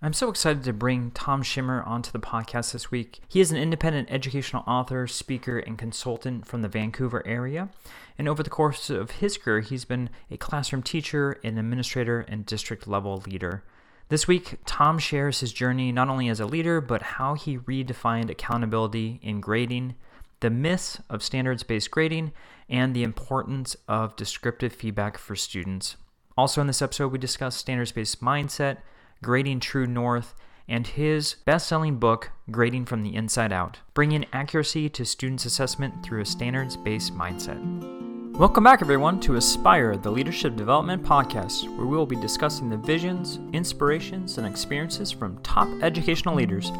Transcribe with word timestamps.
I'm 0.00 0.12
so 0.12 0.28
excited 0.28 0.62
to 0.62 0.72
bring 0.72 1.10
Tom 1.10 1.42
Schimmer 1.42 1.84
onto 1.84 2.12
the 2.12 2.20
podcast 2.20 2.70
this 2.70 2.88
week. 2.88 3.18
He 3.26 3.40
is 3.40 3.50
an 3.50 3.56
independent 3.56 4.08
educational 4.12 4.62
author, 4.64 5.08
speaker, 5.08 5.58
and 5.58 5.76
consultant 5.76 6.46
from 6.46 6.62
the 6.62 6.68
Vancouver 6.68 7.26
area. 7.26 7.70
And 8.16 8.28
over 8.28 8.44
the 8.44 8.50
course 8.50 8.90
of 8.90 9.10
his 9.10 9.36
career, 9.36 9.58
he's 9.58 9.84
been 9.84 10.08
a 10.30 10.36
classroom 10.36 10.84
teacher, 10.84 11.40
an 11.42 11.58
administrator, 11.58 12.20
and 12.20 12.46
district 12.46 12.86
level 12.86 13.24
leader. 13.26 13.64
This 14.08 14.28
week, 14.28 14.58
Tom 14.64 15.00
shares 15.00 15.40
his 15.40 15.52
journey 15.52 15.90
not 15.90 16.08
only 16.08 16.28
as 16.28 16.38
a 16.38 16.46
leader, 16.46 16.80
but 16.80 17.02
how 17.02 17.34
he 17.34 17.58
redefined 17.58 18.30
accountability 18.30 19.18
in 19.20 19.40
grading, 19.40 19.96
the 20.38 20.48
myths 20.48 21.00
of 21.10 21.24
standards 21.24 21.64
based 21.64 21.90
grading, 21.90 22.30
and 22.68 22.94
the 22.94 23.02
importance 23.02 23.76
of 23.88 24.14
descriptive 24.14 24.72
feedback 24.72 25.18
for 25.18 25.34
students. 25.34 25.96
Also, 26.36 26.60
in 26.60 26.68
this 26.68 26.82
episode, 26.82 27.10
we 27.10 27.18
discuss 27.18 27.56
standards 27.56 27.90
based 27.90 28.22
mindset 28.22 28.76
Grading 29.20 29.58
True 29.58 29.86
North, 29.86 30.36
and 30.68 30.86
his 30.86 31.34
best 31.44 31.66
selling 31.66 31.96
book, 31.96 32.30
Grading 32.52 32.84
from 32.84 33.02
the 33.02 33.16
Inside 33.16 33.52
Out, 33.52 33.78
bringing 33.92 34.24
accuracy 34.32 34.88
to 34.90 35.04
students' 35.04 35.44
assessment 35.44 36.04
through 36.04 36.20
a 36.20 36.24
standards 36.24 36.76
based 36.76 37.12
mindset. 37.16 37.58
Welcome 38.38 38.62
back, 38.62 38.80
everyone, 38.80 39.18
to 39.20 39.34
Aspire, 39.34 39.96
the 39.96 40.12
Leadership 40.12 40.54
Development 40.54 41.02
Podcast, 41.02 41.68
where 41.76 41.86
we 41.86 41.96
will 41.96 42.06
be 42.06 42.14
discussing 42.14 42.70
the 42.70 42.76
visions, 42.76 43.40
inspirations, 43.52 44.38
and 44.38 44.46
experiences 44.46 45.10
from 45.10 45.42
top 45.42 45.66
educational 45.82 46.36
leaders. 46.36 46.70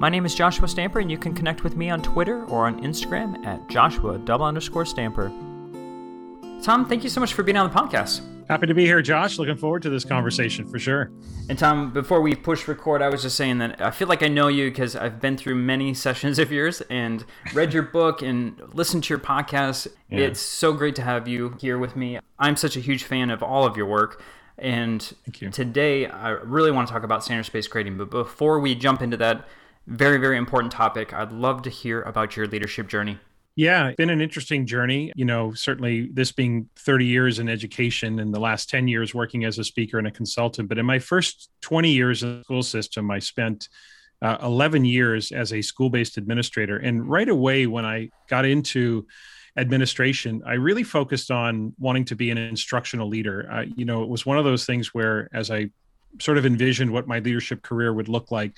My 0.00 0.08
name 0.08 0.26
is 0.26 0.34
Joshua 0.34 0.66
Stamper, 0.66 0.98
and 0.98 1.08
you 1.08 1.18
can 1.18 1.32
connect 1.32 1.62
with 1.62 1.76
me 1.76 1.90
on 1.90 2.02
Twitter 2.02 2.44
or 2.46 2.66
on 2.66 2.82
Instagram 2.82 3.46
at 3.46 3.68
Joshua 3.68 4.18
double 4.18 4.46
underscore 4.46 4.84
Stamper. 4.84 5.28
Tom, 6.60 6.86
thank 6.88 7.04
you 7.04 7.10
so 7.10 7.20
much 7.20 7.34
for 7.34 7.44
being 7.44 7.56
on 7.56 7.70
the 7.70 7.74
podcast. 7.74 8.22
Happy 8.48 8.66
to 8.66 8.72
be 8.72 8.86
here, 8.86 9.02
Josh. 9.02 9.38
Looking 9.38 9.58
forward 9.58 9.82
to 9.82 9.90
this 9.90 10.06
conversation 10.06 10.66
for 10.66 10.78
sure. 10.78 11.10
And 11.50 11.58
Tom, 11.58 11.92
before 11.92 12.22
we 12.22 12.34
push 12.34 12.66
record, 12.66 13.02
I 13.02 13.10
was 13.10 13.20
just 13.20 13.36
saying 13.36 13.58
that 13.58 13.82
I 13.82 13.90
feel 13.90 14.08
like 14.08 14.22
I 14.22 14.28
know 14.28 14.48
you 14.48 14.70
because 14.70 14.96
I've 14.96 15.20
been 15.20 15.36
through 15.36 15.56
many 15.56 15.92
sessions 16.06 16.38
of 16.38 16.50
yours 16.50 16.80
and 16.88 17.26
read 17.52 17.74
your 17.74 17.82
book 17.82 18.22
and 18.22 18.58
listened 18.72 19.04
to 19.04 19.10
your 19.10 19.18
podcast. 19.18 19.88
Yeah. 20.08 20.20
It's 20.20 20.40
so 20.40 20.72
great 20.72 20.96
to 20.96 21.02
have 21.02 21.28
you 21.28 21.56
here 21.60 21.76
with 21.76 21.94
me. 21.94 22.20
I'm 22.38 22.56
such 22.56 22.74
a 22.74 22.80
huge 22.80 23.04
fan 23.04 23.28
of 23.28 23.42
all 23.42 23.66
of 23.66 23.76
your 23.76 23.86
work. 23.86 24.22
And 24.56 25.00
today, 25.52 26.06
I 26.06 26.30
really 26.30 26.70
want 26.70 26.88
to 26.88 26.92
talk 26.92 27.02
about 27.02 27.22
standards 27.22 27.50
based 27.50 27.68
grading. 27.68 27.98
But 27.98 28.08
before 28.08 28.60
we 28.60 28.74
jump 28.74 29.02
into 29.02 29.18
that 29.18 29.46
very, 29.86 30.16
very 30.16 30.38
important 30.38 30.72
topic, 30.72 31.12
I'd 31.12 31.32
love 31.32 31.60
to 31.62 31.70
hear 31.70 32.00
about 32.00 32.34
your 32.34 32.46
leadership 32.46 32.88
journey. 32.88 33.18
Yeah, 33.58 33.88
it's 33.88 33.96
been 33.96 34.08
an 34.08 34.20
interesting 34.20 34.66
journey. 34.66 35.12
You 35.16 35.24
know, 35.24 35.52
certainly 35.52 36.10
this 36.12 36.30
being 36.30 36.68
30 36.76 37.06
years 37.06 37.40
in 37.40 37.48
education 37.48 38.20
and 38.20 38.32
the 38.32 38.38
last 38.38 38.70
10 38.70 38.86
years 38.86 39.16
working 39.16 39.44
as 39.44 39.58
a 39.58 39.64
speaker 39.64 39.98
and 39.98 40.06
a 40.06 40.12
consultant. 40.12 40.68
But 40.68 40.78
in 40.78 40.86
my 40.86 41.00
first 41.00 41.50
20 41.62 41.90
years 41.90 42.22
in 42.22 42.38
the 42.38 42.44
school 42.44 42.62
system, 42.62 43.10
I 43.10 43.18
spent 43.18 43.68
uh, 44.22 44.36
11 44.44 44.84
years 44.84 45.32
as 45.32 45.52
a 45.52 45.60
school 45.60 45.90
based 45.90 46.18
administrator. 46.18 46.76
And 46.76 47.10
right 47.10 47.28
away, 47.28 47.66
when 47.66 47.84
I 47.84 48.10
got 48.28 48.44
into 48.44 49.08
administration, 49.56 50.40
I 50.46 50.52
really 50.52 50.84
focused 50.84 51.32
on 51.32 51.74
wanting 51.80 52.04
to 52.04 52.14
be 52.14 52.30
an 52.30 52.38
instructional 52.38 53.08
leader. 53.08 53.48
Uh, 53.50 53.64
you 53.74 53.84
know, 53.84 54.04
it 54.04 54.08
was 54.08 54.24
one 54.24 54.38
of 54.38 54.44
those 54.44 54.66
things 54.66 54.94
where, 54.94 55.28
as 55.32 55.50
I 55.50 55.70
sort 56.20 56.38
of 56.38 56.46
envisioned 56.46 56.92
what 56.92 57.08
my 57.08 57.18
leadership 57.18 57.62
career 57.62 57.92
would 57.92 58.08
look 58.08 58.30
like, 58.30 58.56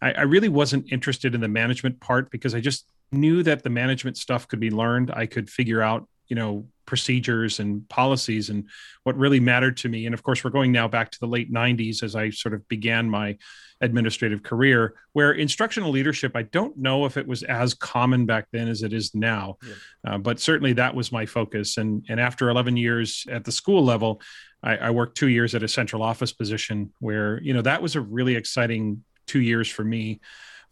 I, 0.00 0.12
I 0.12 0.22
really 0.22 0.48
wasn't 0.48 0.90
interested 0.92 1.34
in 1.34 1.40
the 1.40 1.48
management 1.48 2.00
part 2.00 2.30
because 2.30 2.54
I 2.54 2.60
just 2.60 2.86
knew 3.12 3.42
that 3.42 3.62
the 3.62 3.70
management 3.70 4.16
stuff 4.16 4.48
could 4.48 4.60
be 4.60 4.70
learned. 4.70 5.10
I 5.12 5.26
could 5.26 5.50
figure 5.50 5.82
out, 5.82 6.08
you 6.28 6.36
know, 6.36 6.66
procedures 6.86 7.60
and 7.60 7.88
policies 7.88 8.50
and 8.50 8.68
what 9.04 9.16
really 9.16 9.38
mattered 9.38 9.76
to 9.76 9.88
me. 9.88 10.06
And 10.06 10.14
of 10.14 10.22
course, 10.22 10.42
we're 10.42 10.50
going 10.50 10.72
now 10.72 10.88
back 10.88 11.10
to 11.12 11.20
the 11.20 11.26
late 11.26 11.52
90s 11.52 12.02
as 12.02 12.16
I 12.16 12.30
sort 12.30 12.52
of 12.52 12.66
began 12.68 13.08
my 13.08 13.36
administrative 13.80 14.42
career, 14.42 14.94
where 15.12 15.32
instructional 15.32 15.90
leadership, 15.90 16.32
I 16.34 16.42
don't 16.42 16.76
know 16.76 17.06
if 17.06 17.16
it 17.16 17.26
was 17.26 17.42
as 17.44 17.74
common 17.74 18.26
back 18.26 18.48
then 18.52 18.68
as 18.68 18.82
it 18.82 18.92
is 18.92 19.14
now, 19.14 19.56
yeah. 19.62 20.14
uh, 20.14 20.18
but 20.18 20.40
certainly 20.40 20.72
that 20.74 20.94
was 20.94 21.12
my 21.12 21.26
focus. 21.26 21.76
And, 21.76 22.04
and 22.08 22.20
after 22.20 22.50
11 22.50 22.76
years 22.76 23.24
at 23.30 23.44
the 23.44 23.52
school 23.52 23.84
level, 23.84 24.20
I, 24.62 24.76
I 24.76 24.90
worked 24.90 25.16
two 25.16 25.28
years 25.28 25.54
at 25.54 25.62
a 25.62 25.68
central 25.68 26.02
office 26.02 26.32
position 26.32 26.92
where, 26.98 27.40
you 27.40 27.54
know, 27.54 27.62
that 27.62 27.80
was 27.80 27.96
a 27.96 28.00
really 28.00 28.34
exciting 28.34 29.04
two 29.30 29.40
years 29.40 29.68
for 29.68 29.84
me 29.84 30.20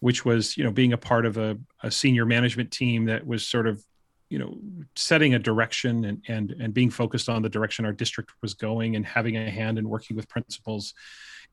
which 0.00 0.24
was 0.24 0.56
you 0.56 0.64
know 0.64 0.70
being 0.70 0.92
a 0.92 0.98
part 1.10 1.26
of 1.26 1.36
a, 1.36 1.58
a 1.82 1.90
senior 1.90 2.24
management 2.24 2.70
team 2.70 3.06
that 3.06 3.26
was 3.26 3.46
sort 3.46 3.66
of 3.66 3.82
you 4.30 4.38
know 4.38 4.58
setting 4.96 5.34
a 5.34 5.38
direction 5.38 6.04
and 6.04 6.22
and 6.28 6.50
and 6.62 6.74
being 6.74 6.90
focused 6.90 7.28
on 7.28 7.42
the 7.42 7.48
direction 7.48 7.84
our 7.84 7.92
district 7.92 8.30
was 8.42 8.54
going 8.54 8.96
and 8.96 9.06
having 9.06 9.36
a 9.36 9.50
hand 9.50 9.78
in 9.78 9.88
working 9.88 10.16
with 10.16 10.28
principals 10.28 10.94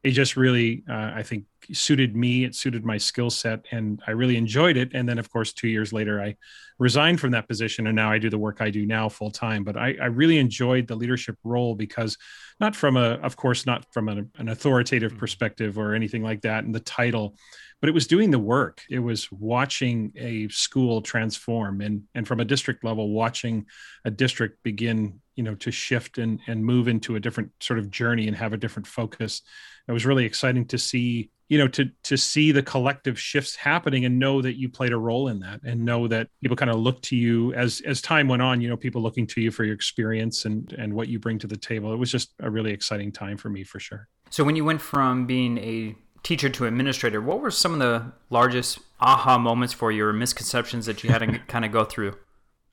it 0.03 0.11
just 0.11 0.35
really 0.35 0.83
uh, 0.89 1.11
i 1.16 1.23
think 1.23 1.45
suited 1.71 2.16
me 2.16 2.43
it 2.43 2.55
suited 2.55 2.83
my 2.85 2.97
skill 2.97 3.29
set 3.29 3.66
and 3.72 4.01
i 4.07 4.11
really 4.11 4.37
enjoyed 4.37 4.77
it. 4.77 4.91
And 4.93 5.07
then 5.07 5.17
of 5.17 5.31
course 5.31 5.53
two 5.53 5.67
years 5.67 5.91
later 5.93 6.22
i 6.22 6.35
resigned 6.78 7.19
from 7.19 7.31
that 7.31 7.47
position 7.47 7.88
and 7.88 7.96
now 7.96 8.12
i 8.12 8.18
do 8.18 8.30
the 8.30 8.38
work 8.38 8.58
i 8.59 8.69
do 8.69 8.86
now 8.86 9.08
full 9.08 9.31
time 9.31 9.63
but 9.63 9.78
I, 9.78 9.96
I, 10.02 10.08
really 10.08 10.38
enjoyed 10.38 10.88
the 10.88 10.96
leadership 10.96 11.38
role 11.44 11.74
because 11.74 12.18
not 12.59 12.75
from 12.75 12.97
a 12.97 13.12
of 13.24 13.38
course 13.38 13.66
not 13.66 13.86
from 13.94 14.09
an, 14.09 14.30
an 14.38 14.50
authoritative 14.50 15.12
mm-hmm. 15.12 15.19
perspective 15.19 15.78
or 15.78 15.94
anything 15.94 16.24
like 16.24 16.41
that 16.41 16.66
and 16.66 16.75
the 16.75 16.81
title 16.81 17.35
but 17.81 17.90
it 17.90 17.94
was 17.94 18.08
doing 18.08 18.31
the 18.31 18.40
work. 18.40 18.81
It 18.90 18.97
was 18.97 19.31
watching 19.31 20.12
a 20.16 20.47
school 20.47 21.02
transform 21.02 21.81
and 21.81 22.03
and 22.16 22.28
from 22.28 22.40
a 22.40 22.46
district 22.46 22.84
level 22.84 23.12
watching 23.12 23.66
a 24.06 24.12
district 24.12 24.64
begin 24.64 25.19
you 25.35 25.44
know 25.44 25.56
to 25.56 25.72
shift 25.72 26.18
and 26.18 26.40
and 26.47 26.66
move 26.66 26.88
into 26.88 27.16
a 27.16 27.19
different 27.19 27.52
sort 27.59 27.80
of 27.80 27.91
journey 27.91 28.28
and 28.28 28.35
have 28.38 28.53
a 28.53 28.58
different 28.58 28.88
focus. 28.88 29.41
It 29.88 29.91
was 29.91 30.06
really 30.06 30.25
exciting 30.25 30.66
to 30.69 30.78
see 30.78 31.30
you 31.50 31.57
know 31.57 31.67
to 31.67 31.89
to 32.03 32.17
see 32.17 32.51
the 32.51 32.63
collective 32.63 33.19
shifts 33.19 33.56
happening 33.56 34.06
and 34.06 34.17
know 34.17 34.41
that 34.41 34.57
you 34.57 34.69
played 34.69 34.91
a 34.91 34.97
role 34.97 35.28
in 35.28 35.39
that 35.39 35.61
and 35.63 35.83
know 35.83 36.07
that 36.07 36.28
people 36.41 36.57
kind 36.57 36.72
of 36.72 36.78
look 36.78 37.01
to 37.03 37.16
you 37.16 37.53
as 37.53 37.81
as 37.85 38.01
time 38.01 38.28
went 38.28 38.41
on 38.41 38.61
you 38.61 38.67
know 38.67 38.78
people 38.78 39.01
looking 39.01 39.28
to 39.28 39.41
you 39.41 39.51
for 39.51 39.63
your 39.63 39.75
experience 39.75 40.45
and 40.45 40.73
and 40.73 40.94
what 40.94 41.07
you 41.07 41.19
bring 41.19 41.38
to 41.38 41.47
the 41.47 41.57
table 41.57 41.94
it 41.94 41.97
was 41.97 42.11
just 42.11 42.34
a 42.39 42.50
really 42.50 42.72
exciting 42.72 43.11
time 43.11 43.38
for 43.38 43.50
me 43.50 43.63
for 43.63 43.79
sure 43.79 44.07
so 44.29 44.44
when 44.44 44.55
you 44.55 44.66
went 44.66 44.81
from 44.81 45.25
being 45.28 45.57
a 45.59 45.95
teacher 46.25 46.50
to 46.50 46.66
administrator, 46.66 47.22
what 47.22 47.39
were 47.39 47.51
some 47.51 47.73
of 47.73 47.79
the 47.79 48.11
largest 48.31 48.79
aha 49.00 49.38
moments 49.38 49.73
for 49.73 49.91
you 49.91 50.05
or 50.05 50.11
misconceptions 50.11 50.88
that 50.88 51.03
you 51.03 51.11
had 51.11 51.19
to 51.19 51.39
kind 51.47 51.63
of 51.63 51.72
go 51.72 51.85
through? 51.85 52.17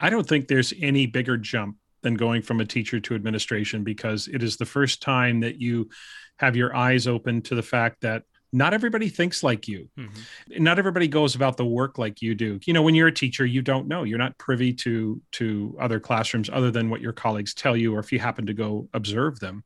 I 0.00 0.10
don't 0.10 0.26
think 0.26 0.48
there's 0.48 0.72
any 0.80 1.06
bigger 1.06 1.36
jump 1.36 1.76
than 2.00 2.14
going 2.14 2.42
from 2.42 2.60
a 2.60 2.64
teacher 2.64 2.98
to 2.98 3.14
administration 3.14 3.84
because 3.84 4.26
it 4.26 4.42
is 4.42 4.56
the 4.56 4.64
first 4.64 5.02
time 5.02 5.40
that 5.40 5.60
you 5.60 5.90
have 6.38 6.56
your 6.56 6.74
eyes 6.74 7.06
open 7.06 7.42
to 7.42 7.54
the 7.54 7.62
fact 7.62 8.00
that 8.00 8.24
not 8.52 8.74
everybody 8.74 9.08
thinks 9.08 9.42
like 9.42 9.66
you. 9.66 9.88
Mm-hmm. 9.98 10.62
Not 10.62 10.78
everybody 10.78 11.08
goes 11.08 11.34
about 11.34 11.56
the 11.56 11.64
work 11.64 11.98
like 11.98 12.20
you 12.20 12.34
do. 12.34 12.60
You 12.64 12.74
know, 12.74 12.82
when 12.82 12.94
you're 12.94 13.08
a 13.08 13.12
teacher, 13.12 13.46
you 13.46 13.62
don't 13.62 13.88
know. 13.88 14.02
You're 14.02 14.18
not 14.18 14.36
privy 14.38 14.72
to 14.74 15.20
to 15.32 15.76
other 15.80 15.98
classrooms 15.98 16.50
other 16.52 16.70
than 16.70 16.90
what 16.90 17.00
your 17.00 17.12
colleagues 17.12 17.54
tell 17.54 17.76
you 17.76 17.94
or 17.94 17.98
if 18.00 18.12
you 18.12 18.18
happen 18.18 18.46
to 18.46 18.54
go 18.54 18.88
observe 18.92 19.40
them. 19.40 19.64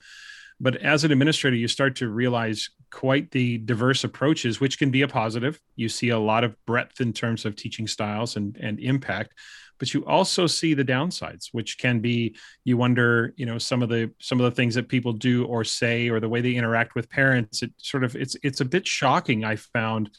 But 0.61 0.77
as 0.77 1.05
an 1.05 1.13
administrator, 1.13 1.57
you 1.57 1.69
start 1.69 1.97
to 1.97 2.09
realize 2.09 2.71
quite 2.91 3.31
the 3.31 3.59
diverse 3.59 4.05
approaches, 4.05 4.61
which 4.61 4.79
can 4.79 4.91
be 4.91 5.03
a 5.03 5.09
positive. 5.09 5.61
You 5.75 5.89
see 5.89 6.11
a 6.11 6.19
lot 6.19 6.45
of 6.45 6.57
breadth 6.65 7.01
in 7.01 7.13
terms 7.13 7.45
of 7.45 7.57
teaching 7.57 7.87
styles 7.87 8.37
and, 8.37 8.57
and 8.57 8.81
impact, 8.81 9.35
but 9.79 9.93
you 9.93 10.05
also 10.07 10.47
see 10.47 10.75
the 10.75 10.85
downsides, 10.85 11.49
which 11.53 11.79
can 11.79 12.01
be 12.01 12.37
you 12.65 12.77
wonder, 12.77 13.35
you 13.37 13.47
know, 13.47 13.59
some 13.59 13.83
of 13.83 13.89
the 13.89 14.11
some 14.21 14.41
of 14.41 14.45
the 14.45 14.57
things 14.57 14.75
that 14.75 14.89
people 14.89 15.13
do 15.13 15.45
or 15.47 15.65
say 15.65 16.09
or 16.09 16.21
the 16.21 16.29
way 16.29 16.41
they 16.41 16.55
interact 16.55 16.95
with 16.95 17.11
parents. 17.11 17.63
It 17.63 17.73
sort 17.79 18.05
of 18.05 18.17
it's 18.17 18.37
it's 18.43 18.61
a 18.61 18.65
bit 18.65 18.87
shocking. 18.87 19.45
I 19.45 19.57
found 19.57 20.11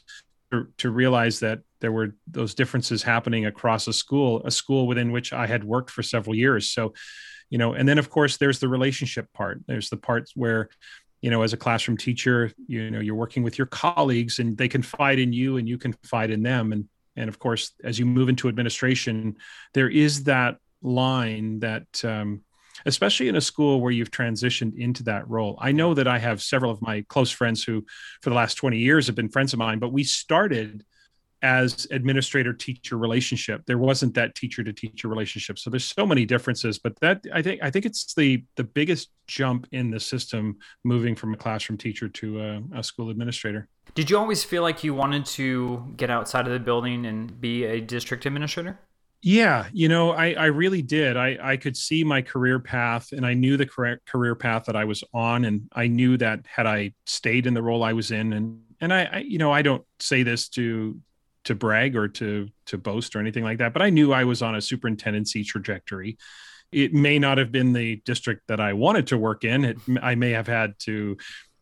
to, 0.52 0.66
to 0.78 0.90
realize 0.90 1.40
that 1.40 1.60
there 1.80 1.92
were 1.92 2.14
those 2.26 2.54
differences 2.54 3.02
happening 3.02 3.46
across 3.46 3.86
a 3.86 3.92
school, 3.92 4.42
a 4.44 4.50
school 4.50 4.86
within 4.86 5.12
which 5.12 5.32
I 5.32 5.46
had 5.46 5.64
worked 5.64 5.90
for 5.90 6.02
several 6.02 6.34
years. 6.34 6.70
So 6.70 6.94
you 7.50 7.58
know 7.58 7.72
and 7.72 7.88
then 7.88 7.98
of 7.98 8.10
course 8.10 8.36
there's 8.36 8.58
the 8.58 8.68
relationship 8.68 9.32
part 9.32 9.60
there's 9.66 9.88
the 9.90 9.96
parts 9.96 10.32
where 10.34 10.68
you 11.22 11.30
know 11.30 11.42
as 11.42 11.52
a 11.52 11.56
classroom 11.56 11.96
teacher 11.96 12.52
you 12.66 12.90
know 12.90 13.00
you're 13.00 13.14
working 13.14 13.42
with 13.42 13.58
your 13.58 13.66
colleagues 13.66 14.38
and 14.38 14.56
they 14.56 14.68
confide 14.68 15.18
in 15.18 15.32
you 15.32 15.56
and 15.56 15.68
you 15.68 15.78
confide 15.78 16.30
in 16.30 16.42
them 16.42 16.72
and 16.72 16.86
and 17.18 17.28
of 17.28 17.38
course 17.38 17.72
as 17.84 17.98
you 17.98 18.06
move 18.06 18.28
into 18.28 18.48
administration 18.48 19.36
there 19.74 19.88
is 19.88 20.24
that 20.24 20.56
line 20.82 21.60
that 21.60 22.04
um, 22.04 22.42
especially 22.86 23.28
in 23.28 23.36
a 23.36 23.40
school 23.40 23.80
where 23.80 23.90
you've 23.90 24.12
transitioned 24.12 24.78
into 24.78 25.02
that 25.02 25.28
role. 25.28 25.58
I 25.60 25.72
know 25.72 25.94
that 25.94 26.08
i 26.08 26.18
have 26.18 26.40
several 26.42 26.70
of 26.70 26.80
my 26.80 27.04
close 27.08 27.30
friends 27.30 27.64
who 27.64 27.84
for 28.22 28.30
the 28.30 28.36
last 28.36 28.54
20 28.54 28.78
years 28.78 29.06
have 29.06 29.16
been 29.16 29.28
friends 29.28 29.52
of 29.52 29.58
mine 29.58 29.78
but 29.78 29.92
we 29.92 30.04
started 30.04 30.84
as 31.42 31.86
administrator 31.90 32.52
teacher 32.52 32.98
relationship 32.98 33.62
there 33.66 33.78
wasn't 33.78 34.12
that 34.14 34.34
teacher 34.34 34.64
to 34.64 34.72
teacher 34.72 35.08
relationship 35.08 35.58
so 35.58 35.70
there's 35.70 35.84
so 35.84 36.06
many 36.06 36.24
differences 36.24 36.78
but 36.78 36.98
that 37.00 37.24
i 37.32 37.40
think 37.40 37.62
i 37.62 37.70
think 37.70 37.86
it's 37.86 38.14
the 38.14 38.42
the 38.56 38.64
biggest 38.64 39.10
jump 39.26 39.66
in 39.72 39.90
the 39.90 40.00
system 40.00 40.56
moving 40.84 41.14
from 41.14 41.34
a 41.34 41.36
classroom 41.36 41.76
teacher 41.76 42.08
to 42.08 42.40
a, 42.40 42.62
a 42.74 42.82
school 42.82 43.10
administrator 43.10 43.68
did 43.94 44.10
you 44.10 44.18
always 44.18 44.44
feel 44.44 44.62
like 44.62 44.84
you 44.84 44.94
wanted 44.94 45.24
to 45.24 45.84
get 45.96 46.10
outside 46.10 46.46
of 46.46 46.52
the 46.52 46.58
building 46.58 47.06
and 47.06 47.40
be 47.40 47.64
a 47.64 47.80
district 47.80 48.26
administrator 48.26 48.78
Yeah, 49.20 49.66
you 49.72 49.88
know, 49.88 50.12
I, 50.12 50.32
I 50.34 50.46
really 50.46 50.80
did. 50.80 51.16
I, 51.16 51.36
I 51.42 51.56
could 51.56 51.76
see 51.76 52.04
my 52.04 52.22
career 52.22 52.60
path 52.60 53.10
and 53.10 53.26
I 53.26 53.34
knew 53.34 53.56
the 53.56 53.66
correct 53.66 54.06
career 54.06 54.36
path 54.36 54.66
that 54.66 54.76
I 54.76 54.84
was 54.84 55.02
on. 55.12 55.44
And 55.44 55.68
I 55.72 55.88
knew 55.88 56.16
that 56.18 56.46
had 56.46 56.66
I 56.66 56.92
stayed 57.04 57.46
in 57.46 57.54
the 57.54 57.62
role 57.62 57.82
I 57.82 57.94
was 57.94 58.12
in 58.12 58.32
and 58.32 58.60
and 58.80 58.92
I, 58.92 59.04
I 59.12 59.18
you 59.18 59.38
know, 59.38 59.50
I 59.50 59.62
don't 59.62 59.84
say 59.98 60.22
this 60.22 60.48
to 60.50 61.00
to 61.48 61.54
brag 61.54 61.96
or 61.96 62.08
to 62.08 62.48
to 62.66 62.76
boast 62.76 63.16
or 63.16 63.20
anything 63.20 63.42
like 63.42 63.58
that, 63.58 63.72
but 63.72 63.80
I 63.80 63.88
knew 63.88 64.12
I 64.12 64.24
was 64.24 64.42
on 64.42 64.54
a 64.54 64.60
superintendency 64.60 65.44
trajectory. 65.44 66.18
It 66.70 66.92
may 66.92 67.18
not 67.18 67.38
have 67.38 67.50
been 67.50 67.72
the 67.72 67.96
district 68.04 68.48
that 68.48 68.60
I 68.60 68.74
wanted 68.74 69.06
to 69.08 69.18
work 69.18 69.44
in. 69.44 69.64
It, 69.64 69.78
I 70.02 70.14
may 70.14 70.32
have 70.32 70.46
had 70.46 70.78
to 70.80 71.16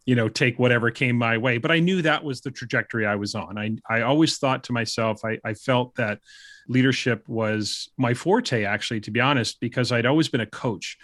you 0.05 0.15
know 0.17 0.29
take 0.29 0.59
whatever 0.59 0.93
came 0.93 1.17
my 1.17 1.37
way 1.37 1.59
but 1.59 1.73
i 1.73 1.81
knew 1.81 2.01
that 2.01 2.23
was 2.23 2.41
the 2.41 2.51
trajectory 2.53 3.05
i 3.05 3.17
was 3.17 3.35
on 3.35 3.59
i, 3.59 3.73
I 3.91 4.03
always 4.03 4.39
thought 4.39 4.63
to 4.65 4.73
myself 4.73 5.25
I, 5.25 5.41
I 5.45 5.55
felt 5.55 5.97
that 5.97 6.21
leadership 6.69 7.29
was 7.29 7.89
my 7.99 8.15
forte 8.15 8.65
actually 8.65 9.01
to 9.01 9.11
be 9.11 9.19
honest 9.19 9.59
because 9.59 9.91
i'd 9.91 10.07
always 10.07 10.29
been 10.29 10.41
a 10.41 10.47
coach 10.47 10.97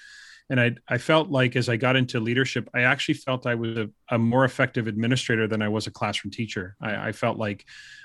and 0.53 0.61
I, 0.61 0.75
I 0.87 0.99
felt 0.99 1.31
like 1.31 1.57
as 1.57 1.69
i 1.71 1.77
got 1.77 1.97
into 1.97 2.21
leadership 2.21 2.69
i 2.75 2.83
actually 2.83 3.15
felt 3.15 3.47
i 3.47 3.55
was 3.55 3.77
a, 3.79 3.91
a 4.11 4.19
more 4.19 4.45
effective 4.45 4.87
administrator 4.87 5.49
than 5.49 5.63
i 5.63 5.69
was 5.69 5.87
a 5.87 5.91
classroom 5.91 6.31
teacher. 6.31 6.77
I, 6.81 7.09
I 7.09 7.13
felt 7.13 7.39
like 7.39 7.65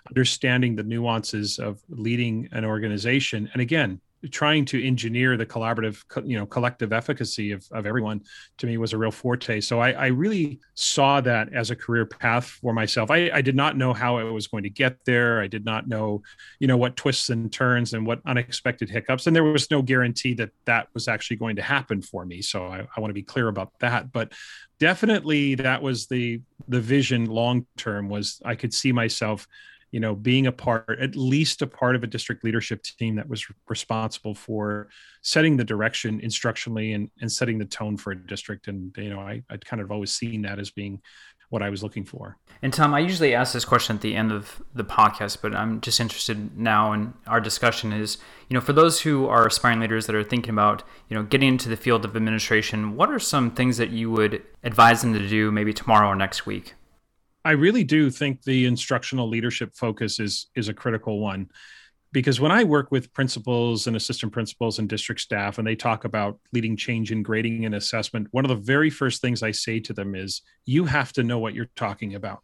understanding 0.09 0.75
the 0.75 0.83
nuances 0.83 1.59
of 1.59 1.81
leading 1.89 2.47
an 2.53 2.63
organization 2.63 3.49
and 3.53 3.61
again 3.61 3.99
trying 4.31 4.65
to 4.65 4.85
engineer 4.85 5.37
the 5.37 5.45
collaborative 5.45 6.03
you 6.25 6.37
know 6.37 6.45
collective 6.45 6.91
efficacy 6.91 7.51
of, 7.51 7.65
of 7.71 7.85
everyone 7.85 8.21
to 8.57 8.65
me 8.65 8.77
was 8.77 8.93
a 8.93 8.97
real 8.97 9.11
forte. 9.11 9.61
So 9.61 9.79
I, 9.79 9.91
I 9.91 10.07
really 10.07 10.59
saw 10.73 11.21
that 11.21 11.53
as 11.53 11.71
a 11.71 11.75
career 11.75 12.05
path 12.05 12.45
for 12.45 12.73
myself. 12.73 13.11
I, 13.11 13.29
I, 13.33 13.41
did 13.41 13.55
not 13.55 13.77
know 13.77 13.93
how 13.93 14.17
i 14.17 14.23
was 14.23 14.47
going 14.47 14.63
to 14.63 14.69
get 14.69 14.97
there. 15.05 15.41
I 15.41 15.47
did 15.47 15.65
not 15.65 15.87
know 15.87 16.21
you 16.59 16.67
know 16.67 16.77
what 16.77 16.95
twists 16.95 17.29
and 17.29 17.51
turns 17.51 17.93
and 17.93 18.05
what 18.05 18.21
unexpected 18.25 18.89
hiccups 18.89 19.27
and 19.27 19.35
there 19.35 19.43
was 19.43 19.69
no 19.69 19.81
guarantee 19.81 20.33
that 20.35 20.49
that 20.65 20.87
was 20.93 21.07
actually 21.07 21.37
going 21.37 21.55
to 21.55 21.61
happen 21.61 22.01
for 22.01 22.25
me. 22.25 22.41
So 22.41 22.65
i, 22.65 22.79
I 22.95 22.99
want 22.99 23.09
to 23.09 23.15
be 23.15 23.23
clear 23.23 23.47
about 23.47 23.71
that. 23.79 24.11
But 24.11 24.33
definitely 24.79 25.55
that 25.55 25.81
was 25.81 26.07
the 26.07 26.41
the 26.67 26.79
vision 26.79 27.25
long 27.25 27.65
term 27.77 28.09
was 28.09 28.39
i 28.45 28.53
could 28.53 28.73
see 28.73 28.91
myself 28.91 29.47
you 29.91 29.99
know 29.99 30.15
being 30.15 30.47
a 30.47 30.51
part 30.51 30.99
at 30.99 31.15
least 31.15 31.61
a 31.61 31.67
part 31.67 31.95
of 31.95 32.03
a 32.03 32.07
district 32.07 32.43
leadership 32.43 32.83
team 32.83 33.15
that 33.15 33.27
was 33.27 33.45
responsible 33.67 34.35
for 34.35 34.89
setting 35.21 35.57
the 35.57 35.63
direction 35.63 36.21
instructionally 36.21 36.95
and, 36.95 37.09
and 37.21 37.31
setting 37.31 37.57
the 37.57 37.65
tone 37.65 37.97
for 37.97 38.11
a 38.11 38.15
district. 38.15 38.67
And 38.67 38.95
you 38.97 39.09
know 39.09 39.19
I, 39.19 39.43
i'd 39.49 39.65
kind 39.65 39.81
of 39.81 39.91
always 39.91 40.11
seen 40.11 40.41
that 40.43 40.59
as 40.59 40.71
being 40.71 41.01
what 41.49 41.63
i 41.63 41.69
was 41.69 41.81
looking 41.81 42.03
for. 42.03 42.37
And 42.61 42.73
tom 42.73 42.93
i 42.93 42.99
usually 42.99 43.33
ask 43.33 43.53
this 43.53 43.65
question 43.65 43.95
at 43.95 44.01
the 44.01 44.15
end 44.15 44.31
of 44.31 44.61
the 44.73 44.83
podcast 44.83 45.41
but 45.41 45.55
i'm 45.55 45.79
just 45.79 45.99
interested 45.99 46.57
now 46.57 46.91
in 46.93 47.13
our 47.25 47.39
discussion 47.39 47.93
is 47.93 48.17
you 48.49 48.53
know 48.53 48.61
for 48.61 48.73
those 48.73 49.01
who 49.01 49.27
are 49.27 49.47
aspiring 49.47 49.79
leaders 49.79 50.07
that 50.07 50.15
are 50.15 50.23
thinking 50.23 50.51
about 50.51 50.83
you 51.07 51.15
know 51.15 51.23
getting 51.23 51.49
into 51.49 51.69
the 51.69 51.77
field 51.77 52.03
of 52.03 52.15
administration 52.15 52.95
what 52.95 53.09
are 53.09 53.19
some 53.19 53.51
things 53.51 53.77
that 53.77 53.91
you 53.91 54.11
would 54.11 54.43
advise 54.63 55.01
them 55.01 55.13
to 55.13 55.27
do 55.27 55.51
maybe 55.51 55.73
tomorrow 55.73 56.07
or 56.07 56.15
next 56.15 56.45
week 56.45 56.73
I 57.47 57.51
really 57.51 57.85
do 57.85 58.09
think 58.09 58.43
the 58.43 58.65
instructional 58.65 59.29
leadership 59.29 59.73
focus 59.73 60.19
is 60.19 60.47
is 60.53 60.67
a 60.67 60.73
critical 60.73 61.21
one 61.21 61.49
because 62.11 62.41
when 62.41 62.51
I 62.51 62.65
work 62.65 62.91
with 62.91 63.13
principals 63.13 63.87
and 63.87 63.95
assistant 63.95 64.33
principals 64.33 64.79
and 64.79 64.89
district 64.89 65.21
staff 65.21 65.57
and 65.57 65.65
they 65.65 65.77
talk 65.77 66.03
about 66.03 66.39
leading 66.51 66.75
change 66.75 67.09
in 67.09 67.23
grading 67.23 67.63
and 67.63 67.73
assessment, 67.73 68.27
one 68.31 68.43
of 68.43 68.49
the 68.49 68.55
very 68.55 68.89
first 68.89 69.21
things 69.21 69.43
I 69.43 69.51
say 69.51 69.79
to 69.79 69.93
them 69.93 70.13
is 70.13 70.41
you 70.65 70.83
have 70.83 71.13
to 71.13 71.23
know 71.23 71.39
what 71.39 71.53
you're 71.53 71.69
talking 71.77 72.15
about. 72.15 72.39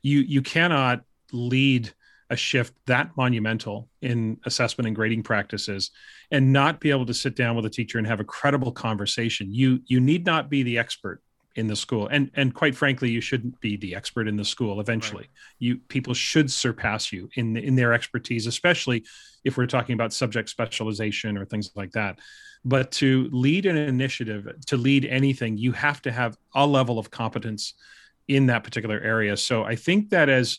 You 0.00 0.20
you 0.20 0.40
cannot 0.40 1.02
lead 1.32 1.92
a 2.30 2.36
shift 2.36 2.72
that 2.86 3.10
monumental 3.18 3.90
in 4.00 4.40
assessment 4.46 4.86
and 4.86 4.96
grading 4.96 5.22
practices 5.22 5.90
and 6.30 6.50
not 6.50 6.80
be 6.80 6.90
able 6.90 7.04
to 7.04 7.12
sit 7.12 7.36
down 7.36 7.56
with 7.56 7.66
a 7.66 7.70
teacher 7.70 7.98
and 7.98 8.06
have 8.06 8.20
a 8.20 8.24
credible 8.38 8.72
conversation. 8.72 9.52
You 9.52 9.80
you 9.84 10.00
need 10.00 10.24
not 10.24 10.48
be 10.48 10.62
the 10.62 10.78
expert 10.78 11.20
in 11.56 11.66
the 11.66 11.76
school. 11.76 12.06
And 12.08 12.30
and 12.34 12.54
quite 12.54 12.76
frankly 12.76 13.10
you 13.10 13.20
shouldn't 13.20 13.60
be 13.60 13.76
the 13.76 13.94
expert 13.94 14.28
in 14.28 14.36
the 14.36 14.44
school 14.44 14.80
eventually. 14.80 15.24
Right. 15.24 15.58
you 15.58 15.78
people 15.88 16.14
should 16.14 16.50
surpass 16.50 17.12
you 17.12 17.28
in 17.34 17.56
in 17.56 17.74
their 17.74 17.92
expertise 17.92 18.46
especially 18.46 19.04
if 19.44 19.56
we're 19.56 19.66
talking 19.66 19.94
about 19.94 20.12
subject 20.12 20.48
specialization 20.48 21.36
or 21.36 21.44
things 21.44 21.70
like 21.74 21.92
that. 21.92 22.18
But 22.64 22.92
to 22.92 23.28
lead 23.32 23.66
an 23.66 23.76
initiative 23.76 24.46
to 24.66 24.76
lead 24.76 25.04
anything 25.06 25.56
you 25.56 25.72
have 25.72 26.02
to 26.02 26.12
have 26.12 26.36
a 26.54 26.66
level 26.66 26.98
of 26.98 27.10
competence 27.10 27.74
in 28.28 28.46
that 28.46 28.64
particular 28.64 29.00
area. 29.00 29.36
So 29.36 29.64
i 29.64 29.74
think 29.76 30.10
that 30.10 30.28
as 30.28 30.58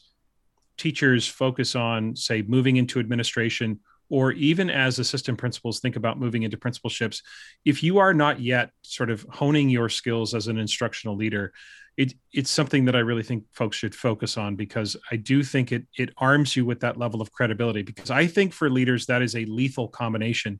teachers 0.77 1.27
focus 1.27 1.75
on 1.75 2.15
say 2.15 2.41
moving 2.41 2.77
into 2.77 2.99
administration 2.99 3.79
or 4.11 4.33
even 4.33 4.69
as 4.69 4.99
assistant 4.99 5.37
principals 5.37 5.79
think 5.79 5.95
about 5.95 6.19
moving 6.19 6.43
into 6.43 6.57
principalships, 6.57 7.23
if 7.63 7.81
you 7.81 7.97
are 7.97 8.13
not 8.13 8.41
yet 8.41 8.71
sort 8.81 9.09
of 9.09 9.25
honing 9.31 9.69
your 9.69 9.87
skills 9.87 10.35
as 10.35 10.47
an 10.47 10.59
instructional 10.59 11.15
leader, 11.15 11.53
it, 11.95 12.13
it's 12.33 12.51
something 12.51 12.83
that 12.85 12.95
I 12.95 12.99
really 12.99 13.23
think 13.23 13.45
folks 13.53 13.77
should 13.77 13.95
focus 13.95 14.37
on 14.37 14.57
because 14.57 14.97
I 15.11 15.15
do 15.15 15.43
think 15.43 15.71
it 15.71 15.85
it 15.97 16.09
arms 16.17 16.57
you 16.57 16.65
with 16.65 16.81
that 16.81 16.97
level 16.97 17.21
of 17.21 17.31
credibility. 17.31 17.83
Because 17.83 18.11
I 18.11 18.27
think 18.27 18.51
for 18.51 18.69
leaders 18.69 19.05
that 19.05 19.21
is 19.21 19.33
a 19.35 19.45
lethal 19.45 19.87
combination. 19.87 20.59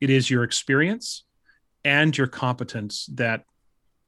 It 0.00 0.08
is 0.08 0.30
your 0.30 0.44
experience 0.44 1.24
and 1.84 2.16
your 2.16 2.28
competence 2.28 3.06
that 3.14 3.44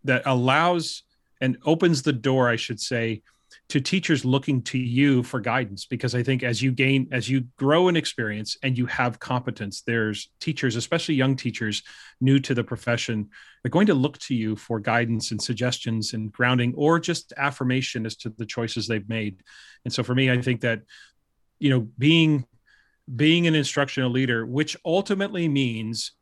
that 0.04 0.22
allows 0.26 1.02
and 1.40 1.58
opens 1.64 2.02
the 2.02 2.12
door, 2.12 2.48
I 2.48 2.56
should 2.56 2.80
say, 2.80 3.22
to 3.68 3.80
teachers 3.80 4.24
looking 4.24 4.62
to 4.62 4.78
you 4.78 5.22
for 5.22 5.40
guidance 5.40 5.86
because 5.86 6.14
i 6.14 6.22
think 6.22 6.42
as 6.42 6.62
you 6.62 6.72
gain 6.72 7.08
as 7.12 7.28
you 7.28 7.44
grow 7.58 7.88
in 7.88 7.96
experience 7.96 8.56
and 8.62 8.78
you 8.78 8.86
have 8.86 9.18
competence 9.18 9.82
there's 9.82 10.30
teachers 10.40 10.76
especially 10.76 11.14
young 11.14 11.36
teachers 11.36 11.82
new 12.20 12.38
to 12.38 12.54
the 12.54 12.64
profession 12.64 13.28
they're 13.66 13.70
going 13.70 13.88
to 13.88 13.94
look 13.94 14.16
to 14.18 14.32
you 14.32 14.54
for 14.54 14.78
guidance 14.78 15.32
and 15.32 15.42
suggestions 15.42 16.12
and 16.12 16.30
grounding 16.30 16.72
or 16.76 17.00
just 17.00 17.32
affirmation 17.36 18.06
as 18.06 18.14
to 18.14 18.28
the 18.38 18.46
choices 18.46 18.86
they've 18.86 19.08
made. 19.08 19.42
And 19.84 19.92
so 19.92 20.04
for 20.04 20.14
me 20.14 20.30
i 20.30 20.40
think 20.40 20.60
that 20.60 20.82
you 21.58 21.70
know 21.70 21.88
being 21.98 22.46
being 23.16 23.48
an 23.48 23.56
instructional 23.56 24.10
leader 24.10 24.46
which 24.46 24.76
ultimately 24.84 25.48
means 25.48 26.12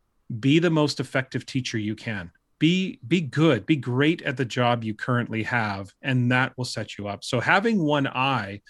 be 0.41 0.59
the 0.59 0.71
most 0.71 1.01
effective 1.01 1.45
teacher 1.45 1.77
you 1.77 1.95
can 1.95 2.31
be 2.59 2.99
be 3.07 3.21
good 3.21 3.67
be 3.67 3.77
great 3.77 4.23
at 4.23 4.37
the 4.37 4.45
job 4.45 4.85
you 4.85 4.95
currently 4.95 5.43
have 5.43 5.93
and 6.03 6.31
that 6.31 6.57
will 6.57 6.65
set 6.65 6.99
you 6.99 7.09
up. 7.09 7.25
So 7.25 7.41
having 7.41 7.83
one 7.83 8.07
eye 8.07 8.61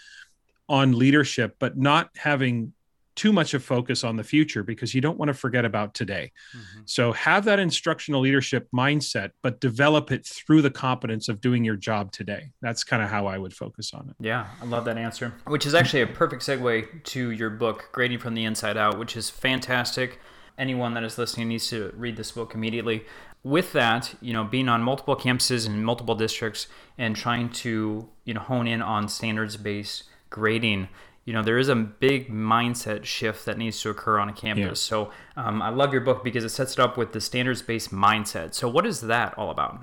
on 0.69 0.99
leadership 0.99 1.57
but 1.59 1.77
not 1.77 2.11
having 2.17 2.73
too 3.17 3.33
much 3.33 3.55
of 3.55 3.63
focus 3.63 4.03
on 4.03 4.17
the 4.17 4.25
future 4.25 4.65
because 4.65 4.93
you 4.93 5.01
don't 5.01 5.19
want 5.19 5.29
to 5.29 5.35
forget 5.35 5.65
about 5.65 5.95
today. 5.95 6.33
Mm-hmm. 6.57 6.81
so 6.87 7.13
have 7.13 7.45
that 7.45 7.61
instructional 7.61 8.21
leadership 8.21 8.67
mindset 8.75 9.31
but 9.43 9.61
develop 9.61 10.11
it 10.11 10.27
through 10.27 10.63
the 10.63 10.71
competence 10.71 11.29
of 11.29 11.41
doing 11.41 11.65
your 11.65 11.77
job 11.77 12.11
today. 12.11 12.51
That's 12.63 12.83
kind 12.83 13.03
of 13.03 13.11
how 13.11 13.27
i 13.27 13.39
would 13.39 13.55
focus 13.55 13.93
on 13.95 14.09
it. 14.09 14.17
Yeah 14.19 14.47
i 14.63 14.65
love 14.65 14.85
that 14.87 14.97
answer 14.97 15.35
which 15.47 15.67
is 15.67 15.75
actually 15.75 16.03
a 16.03 16.07
perfect 16.07 16.43
segue 16.43 17.05
to 17.05 17.31
your 17.31 17.50
book 17.50 17.91
grading 17.93 18.19
from 18.19 18.35
the 18.35 18.45
inside 18.45 18.76
out 18.76 18.99
which 18.99 19.17
is 19.17 19.31
fantastic. 19.31 20.21
Anyone 20.57 20.95
that 20.95 21.03
is 21.03 21.19
listening 21.19 21.49
needs 21.49 21.69
to 21.69 21.93
read 21.97 22.17
this 22.17 22.31
book 22.33 22.55
immediately 22.55 23.05
with 23.45 23.73
that, 23.75 24.15
you 24.21 24.33
know, 24.33 24.43
being 24.43 24.69
on 24.69 24.83
multiple 24.83 25.15
campuses 25.15 25.67
in 25.67 25.85
multiple 25.85 26.15
districts 26.15 26.67
and 26.99 27.15
trying 27.15 27.51
to, 27.51 28.09
you 28.25 28.35
know, 28.35 28.41
hone 28.41 28.67
in 28.67 28.81
on 28.83 29.09
standards-based 29.09 30.05
grading, 30.31 30.89
you 31.27 31.33
know, 31.33 31.43
there 31.43 31.59
is 31.59 31.69
a 31.69 31.75
big 31.75 32.31
mindset 32.31 33.05
shift 33.05 33.45
that 33.45 33.59
needs 33.59 33.81
to 33.83 33.91
occur 33.91 34.19
on 34.19 34.29
a 34.29 34.33
campus. 34.33 34.65
Yeah. 34.65 34.73
So 34.75 35.11
um, 35.37 35.63
I 35.63 35.69
love 35.69 35.93
your 35.93 36.03
book 36.03 36.25
because 36.25 36.43
it 36.43 36.49
sets 36.49 36.73
it 36.73 36.79
up 36.81 36.97
with 36.97 37.13
the 37.13 37.21
standards-based 37.21 37.91
mindset. 37.93 38.55
So 38.55 38.69
what 38.69 38.87
is 38.87 39.03
that 39.03 39.37
all 39.39 39.51
about? 39.51 39.81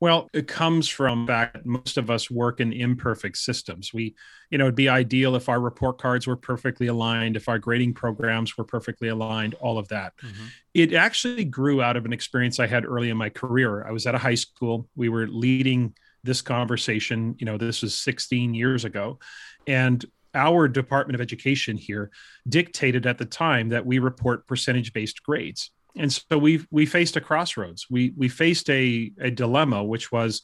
Well, 0.00 0.30
it 0.32 0.48
comes 0.48 0.88
from 0.88 1.26
that 1.26 1.66
most 1.66 1.98
of 1.98 2.10
us 2.10 2.30
work 2.30 2.60
in 2.60 2.72
imperfect 2.72 3.36
systems. 3.36 3.92
We, 3.92 4.14
you 4.50 4.56
know, 4.56 4.64
it'd 4.64 4.74
be 4.74 4.88
ideal 4.88 5.36
if 5.36 5.50
our 5.50 5.60
report 5.60 5.98
cards 5.98 6.26
were 6.26 6.36
perfectly 6.36 6.86
aligned, 6.86 7.36
if 7.36 7.50
our 7.50 7.58
grading 7.58 7.92
programs 7.92 8.56
were 8.56 8.64
perfectly 8.64 9.08
aligned, 9.08 9.54
all 9.54 9.76
of 9.76 9.88
that. 9.88 10.14
Mm-hmm. 10.22 10.44
It 10.72 10.94
actually 10.94 11.44
grew 11.44 11.82
out 11.82 11.98
of 11.98 12.06
an 12.06 12.14
experience 12.14 12.58
I 12.58 12.66
had 12.66 12.86
early 12.86 13.10
in 13.10 13.18
my 13.18 13.28
career. 13.28 13.86
I 13.86 13.92
was 13.92 14.06
at 14.06 14.14
a 14.14 14.18
high 14.18 14.36
school. 14.36 14.88
We 14.96 15.10
were 15.10 15.26
leading 15.26 15.94
this 16.24 16.40
conversation, 16.40 17.36
you 17.38 17.44
know, 17.44 17.58
this 17.58 17.82
was 17.82 17.94
16 17.94 18.54
years 18.54 18.86
ago. 18.86 19.18
And 19.66 20.02
our 20.34 20.66
Department 20.66 21.14
of 21.14 21.20
Education 21.20 21.76
here 21.76 22.10
dictated 22.48 23.06
at 23.06 23.18
the 23.18 23.26
time 23.26 23.68
that 23.70 23.84
we 23.84 23.98
report 23.98 24.46
percentage 24.46 24.94
based 24.94 25.22
grades 25.22 25.70
and 25.96 26.12
so 26.12 26.38
we 26.38 26.64
we 26.70 26.86
faced 26.86 27.16
a 27.16 27.20
crossroads. 27.20 27.86
We 27.90 28.12
we 28.16 28.28
faced 28.28 28.68
a 28.70 29.12
a 29.20 29.30
dilemma, 29.30 29.82
which 29.84 30.12
was 30.12 30.42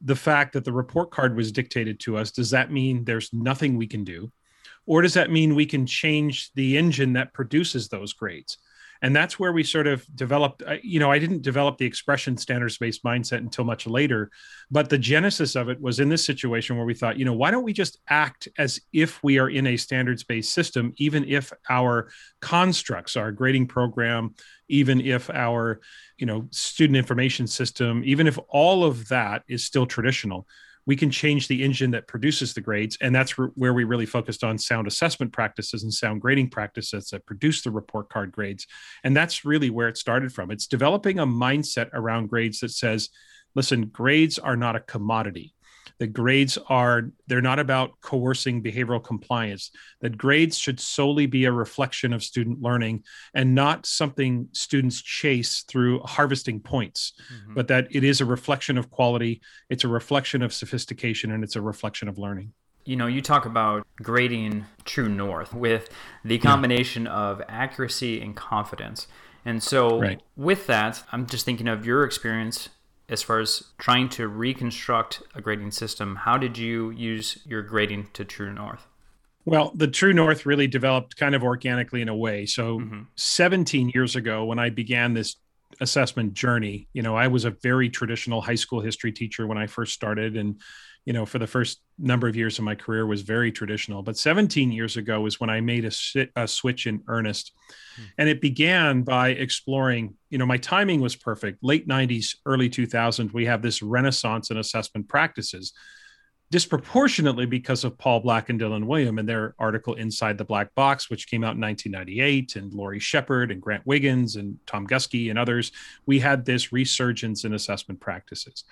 the 0.00 0.16
fact 0.16 0.52
that 0.52 0.64
the 0.64 0.72
report 0.72 1.10
card 1.10 1.36
was 1.36 1.52
dictated 1.52 2.00
to 2.00 2.16
us. 2.16 2.30
Does 2.30 2.50
that 2.50 2.70
mean 2.70 3.04
there's 3.04 3.32
nothing 3.32 3.76
we 3.76 3.86
can 3.86 4.04
do, 4.04 4.30
or 4.86 5.02
does 5.02 5.14
that 5.14 5.30
mean 5.30 5.54
we 5.54 5.66
can 5.66 5.86
change 5.86 6.50
the 6.54 6.76
engine 6.76 7.14
that 7.14 7.32
produces 7.32 7.88
those 7.88 8.12
grades? 8.12 8.58
And 9.04 9.14
that's 9.14 9.38
where 9.38 9.52
we 9.52 9.62
sort 9.62 9.86
of 9.86 10.02
developed 10.16 10.62
you 10.82 10.98
know 10.98 11.10
i 11.10 11.18
didn't 11.18 11.42
develop 11.42 11.76
the 11.76 11.84
expression 11.84 12.36
standards 12.38 12.78
based 12.78 13.04
mindset 13.04 13.38
until 13.38 13.62
much 13.64 13.86
later 13.86 14.30
but 14.70 14.88
the 14.88 14.96
genesis 14.96 15.56
of 15.56 15.68
it 15.68 15.78
was 15.78 16.00
in 16.00 16.08
this 16.08 16.24
situation 16.24 16.76
where 16.76 16.86
we 16.86 16.94
thought 16.94 17.18
you 17.18 17.24
know 17.24 17.34
why 17.34 17.50
don't 17.50 17.64
we 17.64 17.72
just 17.72 17.98
act 18.08 18.48
as 18.56 18.80
if 18.94 19.22
we 19.22 19.38
are 19.38 19.50
in 19.50 19.66
a 19.66 19.76
standards 19.76 20.24
based 20.24 20.54
system 20.54 20.92
even 20.96 21.22
if 21.24 21.52
our 21.68 22.08
constructs 22.40 23.14
our 23.14 23.30
grading 23.30 23.66
program 23.66 24.34
even 24.68 25.02
if 25.02 25.28
our 25.28 25.80
you 26.16 26.24
know 26.24 26.48
student 26.50 26.96
information 26.96 27.46
system 27.46 28.02
even 28.06 28.26
if 28.26 28.38
all 28.48 28.84
of 28.84 29.06
that 29.08 29.42
is 29.48 29.62
still 29.62 29.84
traditional 29.84 30.46
we 30.86 30.96
can 30.96 31.10
change 31.10 31.48
the 31.48 31.62
engine 31.62 31.90
that 31.92 32.06
produces 32.06 32.54
the 32.54 32.60
grades. 32.60 32.98
And 33.00 33.14
that's 33.14 33.38
where 33.38 33.72
we 33.72 33.84
really 33.84 34.06
focused 34.06 34.44
on 34.44 34.58
sound 34.58 34.86
assessment 34.86 35.32
practices 35.32 35.82
and 35.82 35.92
sound 35.92 36.20
grading 36.20 36.50
practices 36.50 37.08
that 37.10 37.26
produce 37.26 37.62
the 37.62 37.70
report 37.70 38.10
card 38.10 38.32
grades. 38.32 38.66
And 39.02 39.16
that's 39.16 39.44
really 39.44 39.70
where 39.70 39.88
it 39.88 39.96
started 39.96 40.32
from. 40.32 40.50
It's 40.50 40.66
developing 40.66 41.18
a 41.18 41.26
mindset 41.26 41.90
around 41.92 42.28
grades 42.28 42.60
that 42.60 42.70
says, 42.70 43.08
listen, 43.54 43.86
grades 43.86 44.38
are 44.38 44.56
not 44.56 44.76
a 44.76 44.80
commodity 44.80 45.54
that 45.98 46.12
grades 46.12 46.58
are 46.68 47.10
they're 47.26 47.40
not 47.40 47.58
about 47.58 48.00
coercing 48.00 48.62
behavioral 48.62 49.02
compliance 49.02 49.70
that 50.00 50.16
grades 50.16 50.58
should 50.58 50.80
solely 50.80 51.26
be 51.26 51.44
a 51.44 51.52
reflection 51.52 52.12
of 52.12 52.22
student 52.22 52.60
learning 52.62 53.02
and 53.34 53.54
not 53.54 53.86
something 53.86 54.48
students 54.52 55.00
chase 55.00 55.62
through 55.62 56.00
harvesting 56.00 56.60
points 56.60 57.12
mm-hmm. 57.32 57.54
but 57.54 57.68
that 57.68 57.86
it 57.90 58.04
is 58.04 58.20
a 58.20 58.24
reflection 58.24 58.78
of 58.78 58.90
quality 58.90 59.40
it's 59.68 59.84
a 59.84 59.88
reflection 59.88 60.42
of 60.42 60.52
sophistication 60.52 61.30
and 61.30 61.44
it's 61.44 61.56
a 61.56 61.62
reflection 61.62 62.08
of 62.08 62.18
learning 62.18 62.52
you 62.84 62.96
know, 62.96 63.06
you 63.06 63.22
talk 63.22 63.46
about 63.46 63.86
grading 63.96 64.66
true 64.84 65.08
north 65.08 65.54
with 65.54 65.88
the 66.24 66.38
combination 66.38 67.06
of 67.06 67.42
accuracy 67.48 68.20
and 68.20 68.36
confidence. 68.36 69.06
And 69.44 69.62
so, 69.62 70.00
right. 70.00 70.20
with 70.36 70.66
that, 70.66 71.02
I'm 71.12 71.26
just 71.26 71.44
thinking 71.44 71.68
of 71.68 71.86
your 71.86 72.04
experience 72.04 72.68
as 73.08 73.22
far 73.22 73.40
as 73.40 73.64
trying 73.78 74.08
to 74.10 74.28
reconstruct 74.28 75.22
a 75.34 75.40
grading 75.40 75.70
system, 75.70 76.16
how 76.16 76.38
did 76.38 76.56
you 76.56 76.90
use 76.90 77.38
your 77.44 77.62
grading 77.62 78.08
to 78.14 78.24
True 78.24 78.52
North? 78.52 78.86
Well, 79.44 79.72
the 79.74 79.88
True 79.88 80.14
North 80.14 80.46
really 80.46 80.66
developed 80.66 81.16
kind 81.16 81.34
of 81.34 81.42
organically 81.42 82.00
in 82.00 82.08
a 82.08 82.16
way. 82.16 82.46
So, 82.46 82.78
mm-hmm. 82.78 83.02
17 83.16 83.90
years 83.90 84.16
ago, 84.16 84.44
when 84.44 84.58
I 84.58 84.70
began 84.70 85.12
this 85.12 85.36
assessment 85.80 86.34
journey, 86.34 86.88
you 86.94 87.02
know, 87.02 87.14
I 87.14 87.28
was 87.28 87.44
a 87.44 87.50
very 87.50 87.90
traditional 87.90 88.40
high 88.40 88.54
school 88.54 88.80
history 88.80 89.12
teacher 89.12 89.46
when 89.46 89.58
I 89.58 89.66
first 89.66 89.92
started. 89.92 90.36
And 90.36 90.60
you 91.04 91.12
know, 91.12 91.26
for 91.26 91.38
the 91.38 91.46
first 91.46 91.80
number 91.98 92.26
of 92.26 92.36
years 92.36 92.58
of 92.58 92.64
my 92.64 92.74
career 92.74 93.06
was 93.06 93.22
very 93.22 93.52
traditional. 93.52 94.02
But 94.02 94.16
17 94.16 94.72
years 94.72 94.96
ago 94.96 95.20
was 95.20 95.38
when 95.38 95.50
I 95.50 95.60
made 95.60 95.84
a, 95.84 96.28
a 96.36 96.48
switch 96.48 96.86
in 96.86 97.02
earnest. 97.06 97.52
Hmm. 97.96 98.02
And 98.18 98.28
it 98.28 98.40
began 98.40 99.02
by 99.02 99.28
exploring, 99.30 100.14
you 100.30 100.38
know, 100.38 100.46
my 100.46 100.56
timing 100.56 101.00
was 101.00 101.14
perfect. 101.14 101.62
Late 101.62 101.86
90s, 101.86 102.36
early 102.46 102.68
2000s, 102.68 103.32
we 103.32 103.46
have 103.46 103.62
this 103.62 103.82
renaissance 103.82 104.50
in 104.50 104.56
assessment 104.56 105.08
practices, 105.08 105.72
disproportionately 106.50 107.46
because 107.46 107.84
of 107.84 107.96
Paul 107.96 108.20
Black 108.20 108.50
and 108.50 108.60
Dylan 108.60 108.84
Wiliam 108.84 109.20
and 109.20 109.28
their 109.28 109.54
article 109.58 109.94
Inside 109.94 110.36
the 110.36 110.44
Black 110.44 110.74
Box, 110.74 111.10
which 111.10 111.28
came 111.28 111.44
out 111.44 111.54
in 111.54 111.60
1998, 111.60 112.56
and 112.56 112.72
Lorrie 112.72 112.98
Shepard 112.98 113.52
and 113.52 113.62
Grant 113.62 113.86
Wiggins 113.86 114.36
and 114.36 114.58
Tom 114.66 114.86
Guskey 114.86 115.30
and 115.30 115.38
others. 115.38 115.70
We 116.06 116.18
had 116.18 116.44
this 116.44 116.72
resurgence 116.72 117.44
in 117.44 117.54
assessment 117.54 118.00
practices. 118.00 118.64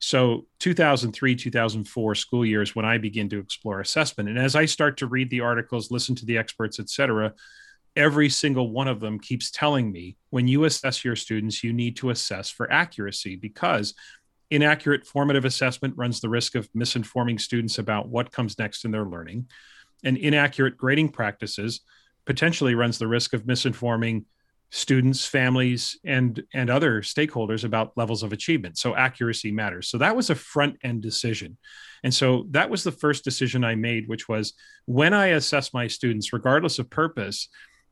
So 0.00 0.46
2003, 0.60 1.36
2004 1.36 2.14
school 2.14 2.44
years 2.44 2.74
when 2.74 2.86
I 2.86 2.98
begin 2.98 3.28
to 3.28 3.38
explore 3.38 3.80
assessment. 3.80 4.30
And 4.30 4.38
as 4.38 4.56
I 4.56 4.64
start 4.64 4.96
to 4.98 5.06
read 5.06 5.30
the 5.30 5.40
articles, 5.40 5.90
listen 5.90 6.14
to 6.16 6.26
the 6.26 6.38
experts, 6.38 6.80
et 6.80 6.88
cetera, 6.88 7.34
every 7.96 8.30
single 8.30 8.70
one 8.70 8.88
of 8.88 9.00
them 9.00 9.18
keeps 9.18 9.50
telling 9.50 9.92
me 9.92 10.16
when 10.30 10.48
you 10.48 10.64
assess 10.64 11.04
your 11.04 11.16
students, 11.16 11.62
you 11.62 11.72
need 11.72 11.96
to 11.96 12.10
assess 12.10 12.48
for 12.48 12.72
accuracy 12.72 13.36
because 13.36 13.94
inaccurate 14.50 15.06
formative 15.06 15.44
assessment 15.44 15.94
runs 15.96 16.20
the 16.20 16.28
risk 16.28 16.54
of 16.54 16.72
misinforming 16.72 17.38
students 17.38 17.78
about 17.78 18.08
what 18.08 18.32
comes 18.32 18.58
next 18.58 18.86
in 18.86 18.90
their 18.90 19.04
learning. 19.04 19.48
And 20.02 20.16
inaccurate 20.16 20.78
grading 20.78 21.10
practices 21.10 21.82
potentially 22.24 22.74
runs 22.74 22.98
the 22.98 23.06
risk 23.06 23.34
of 23.34 23.44
misinforming 23.44 24.24
students 24.70 25.26
families 25.26 25.98
and 26.04 26.42
and 26.54 26.70
other 26.70 27.02
stakeholders 27.02 27.64
about 27.64 27.96
levels 27.96 28.22
of 28.22 28.32
achievement. 28.32 28.78
So 28.78 28.94
accuracy 28.94 29.50
matters. 29.50 29.88
So 29.88 29.98
that 29.98 30.14
was 30.14 30.30
a 30.30 30.34
front 30.34 30.76
end 30.84 31.02
decision. 31.02 31.58
And 32.04 32.14
so 32.14 32.46
that 32.50 32.70
was 32.70 32.84
the 32.84 32.92
first 32.92 33.24
decision 33.24 33.64
i 33.64 33.74
made 33.74 34.08
which 34.08 34.28
was 34.28 34.54
when 34.86 35.12
i 35.12 35.28
assess 35.28 35.74
my 35.74 35.86
students 35.86 36.32
regardless 36.32 36.78
of 36.78 36.88
purpose 36.88 37.48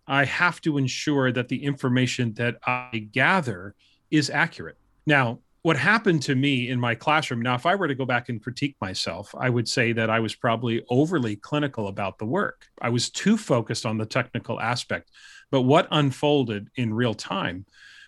i 0.06 0.24
have 0.24 0.60
to 0.62 0.78
ensure 0.78 1.30
that 1.32 1.48
the 1.48 1.62
information 1.62 2.32
that 2.34 2.56
i 2.66 3.08
gather 3.12 3.74
is 4.10 4.30
accurate. 4.30 4.78
Now 5.06 5.40
what 5.62 5.76
happened 5.76 6.22
to 6.22 6.34
me 6.34 6.70
in 6.70 6.78
my 6.80 6.94
classroom 6.94 7.42
now 7.42 7.56
if 7.56 7.66
i 7.66 7.74
were 7.74 7.88
to 7.88 7.94
go 7.94 8.06
back 8.06 8.28
and 8.28 8.42
critique 8.42 8.76
myself 8.80 9.34
i 9.38 9.50
would 9.50 9.68
say 9.68 9.92
that 9.92 10.08
i 10.08 10.20
was 10.20 10.34
probably 10.34 10.82
overly 10.88 11.34
clinical 11.36 11.88
about 11.88 12.18
the 12.18 12.24
work. 12.24 12.66
I 12.80 12.88
was 12.88 13.10
too 13.10 13.36
focused 13.36 13.84
on 13.84 13.98
the 13.98 14.06
technical 14.06 14.60
aspect 14.60 15.10
but 15.50 15.62
what 15.62 15.88
unfolded 15.90 16.68
in 16.76 16.92
real 16.94 17.14
time 17.14 17.66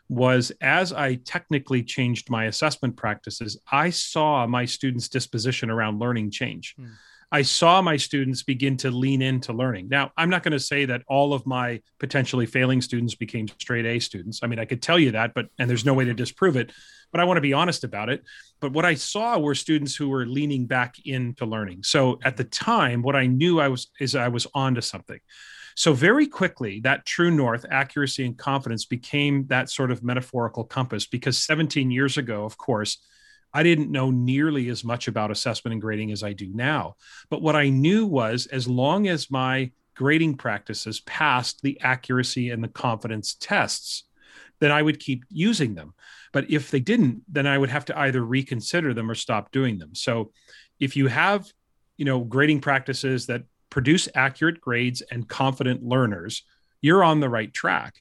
was 0.09 0.51
as 0.61 0.93
I 0.93 1.15
technically 1.15 1.85
changed 1.85 2.31
my 2.31 2.47
assessment 2.47 2.97
practices, 2.97 3.61
I 3.71 3.91
saw 3.91 4.47
my 4.47 4.65
students' 4.65 5.09
disposition 5.09 5.71
around 5.71 6.01
learning 6.01 6.33
change. 6.33 6.75
Mm. 6.79 6.91
I 7.33 7.43
saw 7.43 7.81
my 7.81 7.97
students 7.97 8.43
begin 8.43 8.77
to 8.79 8.91
lean 8.91 9.23
into 9.23 9.53
learning. 9.53 9.89
Now, 9.89 10.11
I'm 10.17 10.31
not 10.31 10.43
going 10.43 10.53
to 10.53 10.59
say 10.59 10.85
that 10.87 11.03
all 11.07 11.33
of 11.33 11.47
my 11.47 11.81
potentially 12.01 12.45
failing 12.45 12.81
students 12.81 13.15
became 13.15 13.47
straight 13.47 13.87
A 13.87 14.01
students. 14.01 14.41
I 14.43 14.49
mean, 14.49 14.59
I 14.59 14.65
could 14.65 14.83
tell 14.83 14.99
you 14.99 15.13
that, 15.13 15.33
but 15.33 15.47
and 15.59 15.71
there's 15.71 15.85
no 15.85 15.95
way 15.95 16.05
to 16.07 16.15
disprove 16.15 16.57
it, 16.57 16.73
but 17.13 17.21
I 17.21 17.25
want 17.25 17.37
to 17.37 17.43
be 17.43 17.53
honest 17.53 17.85
about 17.85 18.09
it. 18.09 18.25
But 18.59 18.73
what 18.73 18.85
I 18.85 18.95
saw 18.95 19.39
were 19.39 19.55
students 19.55 19.95
who 19.95 20.09
were 20.09 20.27
leaning 20.27 20.67
back 20.67 20.97
into 21.05 21.47
learning. 21.47 21.85
So 21.85 22.19
at 22.25 22.37
the 22.37 22.45
time, 22.45 23.01
what 23.01 23.15
I 23.15 23.27
knew 23.27 23.61
I 23.61 23.69
was 23.69 23.89
is 24.01 24.17
I 24.17 24.27
was 24.27 24.49
onto 24.53 24.81
something. 24.81 25.21
So, 25.81 25.95
very 25.95 26.27
quickly, 26.27 26.81
that 26.81 27.07
true 27.07 27.31
north, 27.31 27.65
accuracy 27.71 28.27
and 28.27 28.37
confidence 28.37 28.85
became 28.85 29.47
that 29.47 29.71
sort 29.71 29.91
of 29.91 30.03
metaphorical 30.03 30.63
compass 30.63 31.07
because 31.07 31.39
17 31.39 31.91
years 31.91 32.19
ago, 32.19 32.45
of 32.45 32.59
course, 32.59 32.99
I 33.55 33.63
didn't 33.63 33.91
know 33.91 34.11
nearly 34.11 34.69
as 34.69 34.85
much 34.85 35.09
about 35.09 35.31
assessment 35.31 35.73
and 35.73 35.81
grading 35.81 36.13
as 36.13 36.23
I 36.23 36.35
do 36.35 36.51
now. 36.53 36.97
But 37.31 37.41
what 37.41 37.57
I 37.57 37.71
knew 37.71 38.05
was 38.05 38.45
as 38.49 38.69
long 38.69 39.09
as 39.09 39.31
my 39.31 39.71
grading 39.95 40.37
practices 40.37 41.01
passed 41.01 41.63
the 41.63 41.81
accuracy 41.81 42.51
and 42.51 42.63
the 42.63 42.69
confidence 42.69 43.33
tests, 43.41 44.05
then 44.59 44.73
I 44.73 44.83
would 44.83 45.01
keep 45.01 45.25
using 45.31 45.77
them. 45.77 45.95
But 46.35 46.51
if 46.51 46.71
they 46.71 46.81
didn't, 46.81 47.23
then 47.27 47.47
I 47.47 47.57
would 47.57 47.71
have 47.71 47.87
to 47.87 47.99
either 47.99 48.23
reconsider 48.23 48.93
them 48.93 49.11
or 49.11 49.15
stop 49.15 49.51
doing 49.51 49.79
them. 49.79 49.95
So 49.95 50.33
if 50.79 50.95
you 50.95 51.07
have, 51.07 51.51
you 51.97 52.05
know, 52.05 52.21
grading 52.21 52.61
practices 52.61 53.29
that 53.29 53.45
produce 53.71 54.09
accurate 54.15 54.61
grades 54.61 55.03
and 55.11 55.29
confident 55.29 55.83
learners, 55.83 56.43
you're 56.81 57.05
on 57.05 57.21
the 57.21 57.29
right 57.29 57.53
track. 57.53 57.95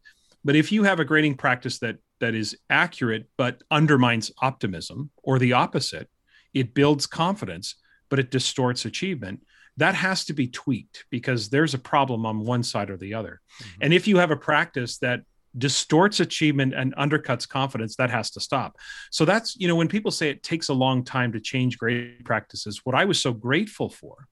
But 0.44 0.56
if 0.56 0.72
you 0.72 0.84
have 0.84 1.00
a 1.00 1.06
grading 1.06 1.36
practice 1.36 1.80
that 1.80 1.98
that 2.20 2.36
is 2.36 2.58
accurate 2.70 3.30
but 3.38 3.62
undermines 3.72 4.32
optimism 4.42 5.10
or 5.24 5.40
the 5.40 5.54
opposite, 5.54 6.10
it 6.54 6.74
builds 6.74 7.06
confidence 7.06 7.76
but 8.10 8.20
it 8.20 8.32
distorts 8.32 8.86
achievement. 8.86 9.42
That 9.78 9.96
has 9.96 10.26
to 10.26 10.34
be 10.34 10.48
tweaked 10.48 11.06
because 11.10 11.50
there's 11.50 11.74
a 11.74 11.80
problem 11.80 12.26
on 12.26 12.44
one 12.44 12.64
side 12.64 12.90
or 12.90 12.98
the 12.98 13.14
other. 13.14 13.40
Mm-hmm. 13.62 13.80
And 13.84 13.94
if 13.94 14.08
you 14.08 14.18
have 14.18 14.32
a 14.32 14.36
practice 14.36 14.98
that 14.98 15.22
distorts 15.58 16.20
achievement 16.20 16.74
and 16.74 16.96
undercuts 16.96 17.48
confidence 17.48 17.96
that 17.96 18.12
has 18.12 18.30
to 18.30 18.40
stop 18.40 18.78
so 19.10 19.26
that's 19.26 19.56
you 19.56 19.68
know 19.68 19.76
when 19.76 19.88
people 19.88 20.12
say 20.12 20.30
it 20.30 20.44
takes 20.44 20.70
a 20.70 20.74
long 20.74 21.04
time 21.04 21.32
to 21.32 21.40
change 21.40 21.76
grading 21.80 22.24
practices 22.24 22.82
what 22.84 22.94
i 22.94 23.04
was 23.04 23.20
so 23.20 23.34
grateful 23.34 23.90
for 23.90 24.28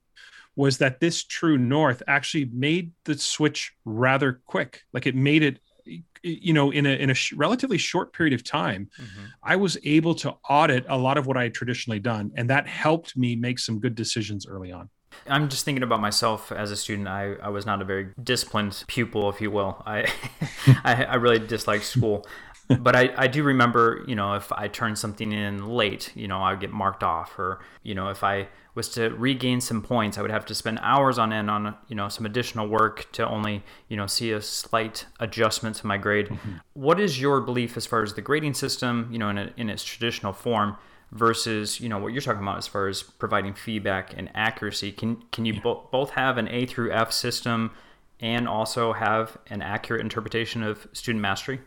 was 0.57 0.79
that 0.79 0.99
this 0.99 1.23
true 1.23 1.57
north 1.57 2.03
actually 2.07 2.45
made 2.51 2.91
the 3.05 3.17
switch 3.17 3.71
rather 3.85 4.41
quick 4.45 4.81
like 4.91 5.07
it 5.07 5.15
made 5.15 5.43
it 5.43 5.59
you 6.23 6.51
know 6.51 6.71
in 6.71 6.85
a 6.85 6.89
in 6.89 7.09
a 7.09 7.13
sh- 7.13 7.31
relatively 7.33 7.77
short 7.77 8.11
period 8.11 8.33
of 8.33 8.43
time 8.43 8.89
mm-hmm. 8.99 9.25
i 9.43 9.55
was 9.55 9.77
able 9.85 10.13
to 10.13 10.33
audit 10.49 10.85
a 10.89 10.97
lot 10.97 11.17
of 11.17 11.25
what 11.25 11.37
i 11.37 11.43
had 11.43 11.53
traditionally 11.53 11.99
done 11.99 12.31
and 12.35 12.49
that 12.49 12.67
helped 12.67 13.15
me 13.15 13.35
make 13.35 13.59
some 13.59 13.79
good 13.79 13.95
decisions 13.95 14.45
early 14.45 14.71
on 14.71 14.89
I'm 15.27 15.49
just 15.49 15.65
thinking 15.65 15.81
about 15.81 15.99
myself 15.99 16.51
as 16.51 16.69
a 16.69 16.75
student. 16.75 17.07
I, 17.07 17.33
I 17.41 17.49
was 17.49 17.65
not 17.65 17.81
a 17.81 17.85
very 17.85 18.09
disciplined 18.23 18.83
pupil, 18.87 19.29
if 19.29 19.41
you 19.41 19.49
will. 19.49 19.81
I 19.83 20.05
I, 20.83 21.05
I 21.05 21.15
really 21.15 21.39
disliked 21.39 21.85
school. 21.85 22.27
but 22.79 22.95
I, 22.95 23.13
I 23.15 23.27
do 23.27 23.43
remember, 23.43 24.03
you 24.07 24.15
know, 24.15 24.33
if 24.33 24.51
I 24.51 24.67
turned 24.67 24.97
something 24.97 25.31
in 25.31 25.67
late, 25.67 26.11
you 26.15 26.27
know, 26.27 26.39
I 26.39 26.51
would 26.51 26.59
get 26.59 26.71
marked 26.71 27.03
off. 27.03 27.37
Or, 27.39 27.61
you 27.83 27.95
know, 27.95 28.09
if 28.09 28.23
I 28.23 28.49
was 28.77 28.87
to 28.89 29.09
regain 29.09 29.59
some 29.59 29.81
points, 29.81 30.17
I 30.17 30.21
would 30.21 30.31
have 30.31 30.45
to 30.45 30.55
spend 30.55 30.79
hours 30.81 31.17
on 31.17 31.33
end 31.33 31.49
on 31.49 31.75
you 31.89 31.95
know 31.95 32.07
some 32.07 32.25
additional 32.25 32.67
work 32.67 33.11
to 33.13 33.27
only 33.27 33.63
you 33.89 33.97
know 33.97 34.07
see 34.07 34.31
a 34.31 34.41
slight 34.41 35.05
adjustment 35.19 35.75
to 35.77 35.87
my 35.87 35.97
grade. 35.97 36.27
Mm-hmm. 36.27 36.51
What 36.73 36.99
is 36.99 37.19
your 37.19 37.41
belief 37.41 37.75
as 37.75 37.85
far 37.85 38.03
as 38.03 38.13
the 38.13 38.21
grading 38.21 38.53
system, 38.53 39.09
you 39.11 39.17
know, 39.17 39.29
in, 39.29 39.37
a, 39.37 39.53
in 39.57 39.69
its 39.69 39.83
traditional 39.83 40.31
form? 40.31 40.77
versus 41.13 41.79
you 41.79 41.87
know 41.87 41.97
what 41.97 42.11
you're 42.11 42.21
talking 42.21 42.41
about 42.41 42.57
as 42.57 42.67
far 42.67 42.89
as 42.89 43.01
providing 43.01 43.53
feedback 43.53 44.13
and 44.17 44.29
accuracy 44.35 44.91
can 44.91 45.15
can 45.31 45.45
you 45.45 45.53
yeah. 45.53 45.61
bo- 45.61 45.87
both 45.89 46.09
have 46.09 46.37
an 46.37 46.49
a 46.49 46.65
through 46.65 46.91
f 46.91 47.13
system 47.13 47.71
and 48.19 48.47
also 48.47 48.93
have 48.93 49.37
an 49.47 49.61
accurate 49.61 50.01
interpretation 50.01 50.63
of 50.63 50.87
student 50.93 51.21
mastery? 51.21 51.61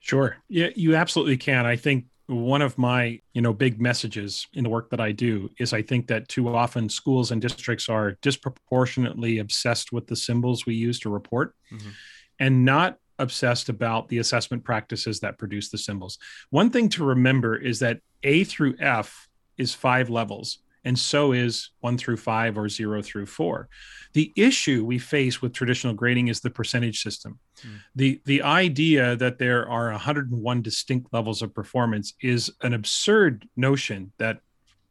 Sure. 0.00 0.36
Yeah, 0.48 0.68
you 0.74 0.96
absolutely 0.96 1.36
can. 1.36 1.64
I 1.64 1.76
think 1.76 2.06
one 2.26 2.62
of 2.62 2.78
my 2.78 3.20
you 3.32 3.42
know 3.42 3.52
big 3.52 3.80
messages 3.80 4.46
in 4.54 4.64
the 4.64 4.70
work 4.70 4.90
that 4.90 5.00
i 5.00 5.10
do 5.10 5.50
is 5.58 5.72
i 5.72 5.82
think 5.82 6.06
that 6.06 6.28
too 6.28 6.54
often 6.54 6.88
schools 6.88 7.30
and 7.30 7.42
districts 7.42 7.88
are 7.88 8.12
disproportionately 8.22 9.38
obsessed 9.38 9.92
with 9.92 10.06
the 10.06 10.16
symbols 10.16 10.64
we 10.64 10.74
use 10.74 10.98
to 11.00 11.10
report 11.10 11.54
mm-hmm. 11.72 11.90
and 12.38 12.64
not 12.64 12.98
obsessed 13.18 13.68
about 13.68 14.08
the 14.08 14.18
assessment 14.18 14.64
practices 14.64 15.20
that 15.20 15.38
produce 15.38 15.68
the 15.68 15.78
symbols 15.78 16.18
one 16.50 16.70
thing 16.70 16.88
to 16.88 17.04
remember 17.04 17.56
is 17.56 17.80
that 17.80 18.00
a 18.22 18.44
through 18.44 18.74
f 18.78 19.28
is 19.58 19.74
five 19.74 20.08
levels 20.08 20.58
and 20.84 20.98
so 20.98 21.32
is 21.32 21.70
one 21.80 21.96
through 21.96 22.16
five 22.16 22.58
or 22.58 22.68
zero 22.68 23.02
through 23.02 23.26
four. 23.26 23.68
The 24.14 24.32
issue 24.36 24.84
we 24.84 24.98
face 24.98 25.40
with 25.40 25.52
traditional 25.52 25.94
grading 25.94 26.28
is 26.28 26.40
the 26.40 26.50
percentage 26.50 27.02
system. 27.02 27.38
Mm. 27.60 27.78
The, 27.94 28.20
the 28.26 28.42
idea 28.42 29.16
that 29.16 29.38
there 29.38 29.68
are 29.68 29.90
101 29.90 30.62
distinct 30.62 31.12
levels 31.12 31.40
of 31.40 31.54
performance 31.54 32.14
is 32.20 32.50
an 32.62 32.74
absurd 32.74 33.48
notion 33.56 34.12
that 34.18 34.40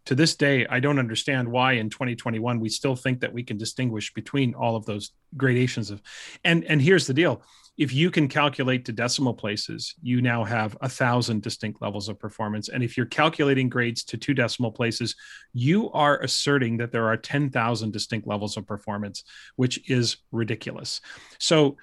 to 0.05 0.15
this 0.15 0.35
day, 0.35 0.65
I 0.67 0.79
don't 0.79 0.97
understand 0.97 1.47
why 1.47 1.73
in 1.73 1.89
2021 1.89 2.59
we 2.59 2.69
still 2.69 2.95
think 2.95 3.19
that 3.21 3.33
we 3.33 3.43
can 3.43 3.57
distinguish 3.57 4.13
between 4.13 4.53
all 4.55 4.75
of 4.75 4.85
those 4.85 5.11
gradations 5.37 5.91
of. 5.91 6.01
And 6.43 6.63
and 6.65 6.81
here's 6.81 7.05
the 7.05 7.13
deal: 7.13 7.43
if 7.81 7.91
you 7.91 8.11
can 8.11 8.27
calculate 8.27 8.85
to 8.85 8.91
decimal 8.91 9.33
places, 9.33 9.95
you 10.03 10.21
now 10.21 10.43
have 10.43 10.77
a 10.81 10.87
thousand 10.87 11.41
distinct 11.41 11.81
levels 11.81 12.09
of 12.09 12.19
performance. 12.19 12.69
And 12.69 12.83
if 12.83 12.95
you're 12.95 13.07
calculating 13.07 13.69
grades 13.69 14.03
to 14.03 14.17
two 14.17 14.35
decimal 14.35 14.71
places, 14.71 15.15
you 15.51 15.89
are 15.89 16.19
asserting 16.19 16.77
that 16.77 16.91
there 16.91 17.07
are 17.07 17.17
10,000 17.17 17.91
distinct 17.91 18.27
levels 18.27 18.55
of 18.55 18.67
performance, 18.67 19.23
which 19.55 19.89
is 19.89 20.17
ridiculous. 20.31 21.01
So 21.39 21.75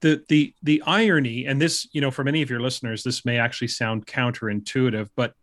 the 0.00 0.24
the 0.30 0.54
the 0.62 0.82
irony, 0.86 1.44
and 1.44 1.60
this, 1.60 1.86
you 1.92 2.00
know, 2.00 2.10
for 2.10 2.24
many 2.24 2.40
of 2.40 2.48
your 2.48 2.60
listeners, 2.60 3.02
this 3.02 3.26
may 3.26 3.38
actually 3.38 3.68
sound 3.68 4.06
counterintuitive, 4.06 5.10
but 5.16 5.34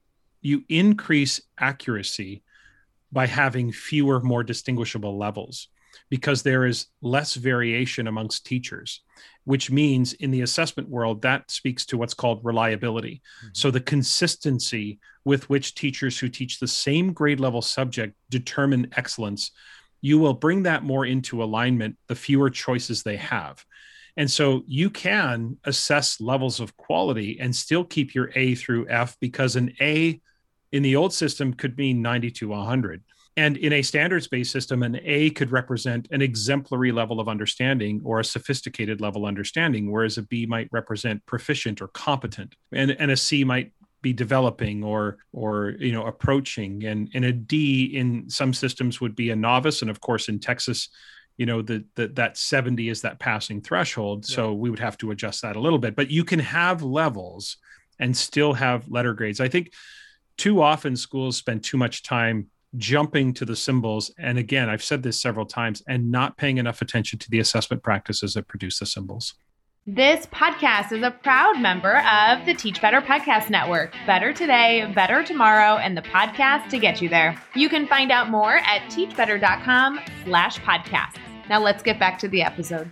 you 0.41 0.63
increase 0.69 1.39
accuracy 1.59 2.41
by 3.12 3.27
having 3.27 3.71
fewer, 3.71 4.21
more 4.21 4.43
distinguishable 4.43 5.19
levels 5.19 5.67
because 6.09 6.43
there 6.43 6.65
is 6.65 6.88
less 7.01 7.35
variation 7.35 8.07
amongst 8.07 8.45
teachers, 8.45 9.01
which 9.45 9.69
means 9.69 10.13
in 10.13 10.31
the 10.31 10.41
assessment 10.41 10.89
world, 10.89 11.21
that 11.21 11.50
speaks 11.51 11.85
to 11.88 11.97
what's 11.97 12.13
called 12.13 12.39
reliability. 12.43 13.21
Mm-hmm. 13.39 13.50
So 13.53 13.71
the 13.71 13.81
consistency 13.81 15.00
with 15.25 15.50
which 15.50 15.75
teachers 15.75 16.17
who 16.17 16.29
teach 16.29 16.59
the 16.59 16.67
same 16.67 17.13
grade 17.13 17.39
level 17.39 17.62
subject 17.62 18.15
determine 18.29 18.89
excellence, 18.95 19.51
you 20.01 20.19
will 20.19 20.33
bring 20.33 20.63
that 20.63 20.83
more 20.83 21.05
into 21.05 21.43
alignment 21.43 21.97
the 22.07 22.15
fewer 22.15 22.50
choices 22.50 23.03
they 23.03 23.17
have. 23.17 23.63
And 24.15 24.29
so 24.29 24.63
you 24.67 24.89
can 24.89 25.57
assess 25.63 26.21
levels 26.21 26.59
of 26.59 26.77
quality 26.77 27.39
and 27.39 27.55
still 27.55 27.83
keep 27.83 28.13
your 28.13 28.31
A 28.35 28.55
through 28.55 28.88
F 28.89 29.17
because 29.19 29.55
an 29.55 29.73
A 29.81 30.21
in 30.71 30.83
the 30.83 30.95
old 30.95 31.13
system 31.13 31.53
could 31.53 31.77
mean 31.77 32.01
90 32.01 32.31
to 32.31 32.50
100. 32.50 33.03
And 33.35 33.57
in 33.57 33.73
a 33.73 33.81
standards 33.81 34.27
based 34.27 34.51
system, 34.51 34.83
an 34.83 34.99
A 35.03 35.31
could 35.31 35.51
represent 35.51 36.07
an 36.11 36.21
exemplary 36.21 36.91
level 36.91 37.19
of 37.19 37.27
understanding 37.27 38.01
or 38.03 38.19
a 38.19 38.25
sophisticated 38.25 39.01
level 39.01 39.25
understanding, 39.25 39.91
whereas 39.91 40.17
a 40.17 40.21
B 40.21 40.45
might 40.45 40.69
represent 40.71 41.25
proficient 41.25 41.81
or 41.81 41.87
competent. 41.87 42.55
And, 42.71 42.91
and 42.91 43.09
a 43.09 43.17
C 43.17 43.43
might 43.43 43.71
be 44.03 44.13
developing 44.13 44.83
or 44.83 45.17
or 45.31 45.75
you 45.79 45.91
know 45.91 46.05
approaching. 46.05 46.85
And 46.85 47.09
and 47.15 47.25
a 47.25 47.31
d 47.31 47.85
in 47.85 48.29
some 48.29 48.53
systems 48.53 49.01
would 49.01 49.15
be 49.15 49.31
a 49.31 49.35
novice. 49.35 49.81
And 49.81 49.89
of 49.89 49.99
course 49.99 50.29
in 50.29 50.39
texas 50.39 50.89
you 51.37 51.47
know 51.47 51.63
the, 51.63 51.83
the 51.95 52.09
that 52.09 52.37
70 52.37 52.89
is 52.89 53.01
that 53.01 53.17
passing 53.17 53.61
threshold. 53.61 54.25
Yeah. 54.29 54.35
so 54.35 54.53
we 54.53 54.69
would 54.69 54.79
have 54.79 54.97
to 54.99 55.09
adjust 55.11 55.41
that 55.41 55.55
a 55.55 55.59
little 55.59 55.79
bit. 55.79 55.95
But 55.95 56.11
you 56.11 56.23
can 56.23 56.39
have 56.39 56.83
levels 56.83 57.57
and 57.97 58.15
still 58.15 58.53
have 58.53 58.87
letter 58.89 59.13
grades. 59.13 59.39
I 59.39 59.47
think 59.47 59.71
too 60.37 60.61
often 60.61 60.95
schools 60.95 61.37
spend 61.37 61.63
too 61.63 61.77
much 61.77 62.03
time 62.03 62.47
jumping 62.77 63.34
to 63.34 63.46
the 63.46 63.56
symbols 63.56 64.12
and 64.18 64.38
again 64.38 64.70
i've 64.70 64.84
said 64.84 65.03
this 65.03 65.22
several 65.22 65.46
times 65.46 65.82
and 65.88 66.12
not 66.12 66.38
paying 66.38 66.58
enough 66.58 66.82
attention 66.82 67.20
to 67.20 67.30
the 67.30 67.39
assessment 67.39 67.84
practices 67.84 68.34
that 68.34 68.48
produce 68.48 68.80
the 68.80 68.86
symbols 68.86 69.36
this 69.86 70.27
podcast 70.27 70.94
is 70.94 71.03
a 71.03 71.12
proud 71.12 71.60
member 71.60 71.98
of 71.98 72.46
the 72.46 72.53
Teach 72.53 72.82
Better 72.82 73.01
Podcast 73.01 73.50
Network. 73.50 73.94
Better 74.08 74.32
today, 74.32 74.89
better 74.96 75.25
tomorrow, 75.25 75.75
and 75.75 75.98
the 75.98 76.01
podcast 76.01 76.70
to 76.70 76.80
get 76.80 77.01
you 77.01 77.10
there. 77.10 77.36
You 77.53 77.68
can 77.68 77.86
find 77.88 78.10
out 78.10 78.30
more 78.30 78.60
at 78.60 78.82
teachbetter.com 78.84 80.00
slash 80.24 80.58
podcasts. 80.62 81.18
Now 81.50 81.60
let's 81.60 81.84
get 81.84 82.00
back 82.00 82.18
to 82.20 82.30
the 82.30 82.44
episode. 82.44 82.89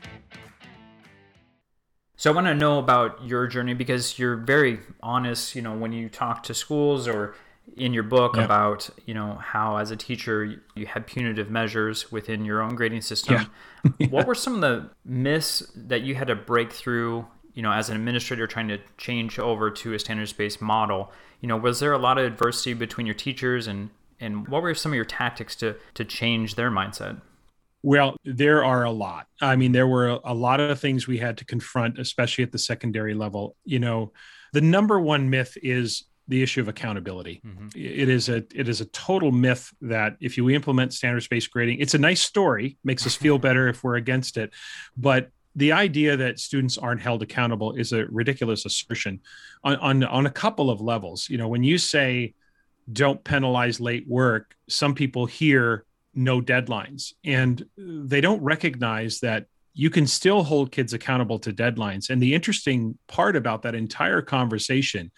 So 2.17 2.29
I 2.29 2.35
want 2.35 2.47
to 2.47 2.55
know 2.55 2.77
about 2.77 3.23
your 3.25 3.47
journey 3.47 3.73
because 3.73 4.19
you're 4.19 4.35
very 4.35 4.79
honest, 5.01 5.55
you 5.55 5.61
know, 5.61 5.77
when 5.77 5.93
you 5.93 6.09
talk 6.09 6.43
to 6.43 6.53
schools 6.53 7.07
or 7.07 7.35
in 7.77 7.93
your 7.93 8.03
book 8.03 8.35
yeah. 8.35 8.43
about, 8.43 8.89
you 9.05 9.13
know, 9.13 9.35
how 9.35 9.77
as 9.77 9.91
a 9.91 9.95
teacher 9.95 10.61
you 10.75 10.85
had 10.85 11.07
punitive 11.07 11.49
measures 11.49 12.11
within 12.11 12.45
your 12.45 12.61
own 12.61 12.75
grading 12.75 13.01
system. 13.01 13.35
Yeah. 13.35 13.91
yeah. 13.99 14.07
What 14.07 14.27
were 14.27 14.35
some 14.35 14.55
of 14.55 14.61
the 14.61 14.89
myths 15.05 15.71
that 15.75 16.01
you 16.01 16.15
had 16.15 16.27
to 16.27 16.35
break 16.35 16.71
through, 16.71 17.25
you 17.53 17.61
know, 17.61 17.71
as 17.71 17.89
an 17.89 17.95
administrator 17.95 18.47
trying 18.47 18.67
to 18.67 18.79
change 18.97 19.39
over 19.39 19.71
to 19.71 19.93
a 19.93 19.99
standards-based 19.99 20.61
model? 20.61 21.11
You 21.39 21.47
know, 21.47 21.57
was 21.57 21.79
there 21.79 21.93
a 21.93 21.97
lot 21.97 22.17
of 22.17 22.25
adversity 22.25 22.73
between 22.73 23.07
your 23.07 23.15
teachers 23.15 23.67
and 23.67 23.89
and 24.19 24.47
what 24.47 24.61
were 24.61 24.75
some 24.75 24.91
of 24.91 24.95
your 24.95 25.05
tactics 25.05 25.55
to 25.57 25.75
to 25.95 26.05
change 26.05 26.55
their 26.55 26.69
mindset? 26.69 27.21
Well, 27.83 28.15
there 28.23 28.63
are 28.63 28.83
a 28.83 28.91
lot. 28.91 29.27
I 29.41 29.55
mean, 29.55 29.71
there 29.71 29.87
were 29.87 30.19
a 30.23 30.35
lot 30.35 30.59
of 30.59 30.79
things 30.79 31.07
we 31.07 31.17
had 31.17 31.39
to 31.39 31.45
confront, 31.45 31.97
especially 31.97 32.43
at 32.43 32.51
the 32.51 32.59
secondary 32.59 33.15
level. 33.15 33.55
You 33.65 33.79
know, 33.79 34.11
the 34.53 34.61
number 34.61 34.99
one 34.99 35.31
myth 35.31 35.57
is 35.63 36.03
the 36.31 36.41
issue 36.41 36.61
of 36.61 36.69
accountability. 36.69 37.41
Mm-hmm. 37.45 37.67
It 37.75 38.07
is 38.07 38.29
a 38.29 38.37
it 38.55 38.69
is 38.69 38.79
a 38.79 38.85
total 38.85 39.33
myth 39.33 39.73
that 39.81 40.15
if 40.21 40.37
you 40.37 40.49
implement 40.49 40.93
standards 40.93 41.27
based 41.27 41.51
grading, 41.51 41.79
it's 41.79 41.93
a 41.93 41.97
nice 41.99 42.21
story, 42.21 42.77
makes 42.85 43.05
us 43.05 43.15
feel 43.15 43.37
better 43.47 43.67
if 43.67 43.83
we're 43.83 43.97
against 43.97 44.37
it, 44.37 44.51
but 44.95 45.29
the 45.57 45.73
idea 45.73 46.15
that 46.15 46.39
students 46.39 46.77
aren't 46.77 47.01
held 47.01 47.21
accountable 47.21 47.73
is 47.73 47.91
a 47.91 48.05
ridiculous 48.05 48.65
assertion 48.65 49.19
on, 49.65 49.75
on, 49.75 50.03
on 50.05 50.25
a 50.25 50.29
couple 50.29 50.69
of 50.69 50.79
levels. 50.79 51.29
You 51.29 51.37
know, 51.37 51.49
when 51.49 51.61
you 51.61 51.77
say 51.77 52.33
don't 52.89 53.21
penalize 53.21 53.81
late 53.81 54.07
work, 54.07 54.55
some 54.69 54.95
people 54.95 55.25
hear 55.25 55.83
no 56.15 56.41
deadlines 56.41 57.11
and 57.25 57.65
they 57.77 58.21
don't 58.21 58.41
recognize 58.41 59.19
that 59.19 59.47
you 59.73 59.89
can 59.89 60.07
still 60.07 60.43
hold 60.43 60.71
kids 60.71 60.93
accountable 60.93 61.39
to 61.39 61.51
deadlines 61.51 62.09
and 62.09 62.21
the 62.21 62.33
interesting 62.33 62.97
part 63.07 63.35
about 63.35 63.61
that 63.61 63.75
entire 63.75 64.21
conversation 64.21 65.11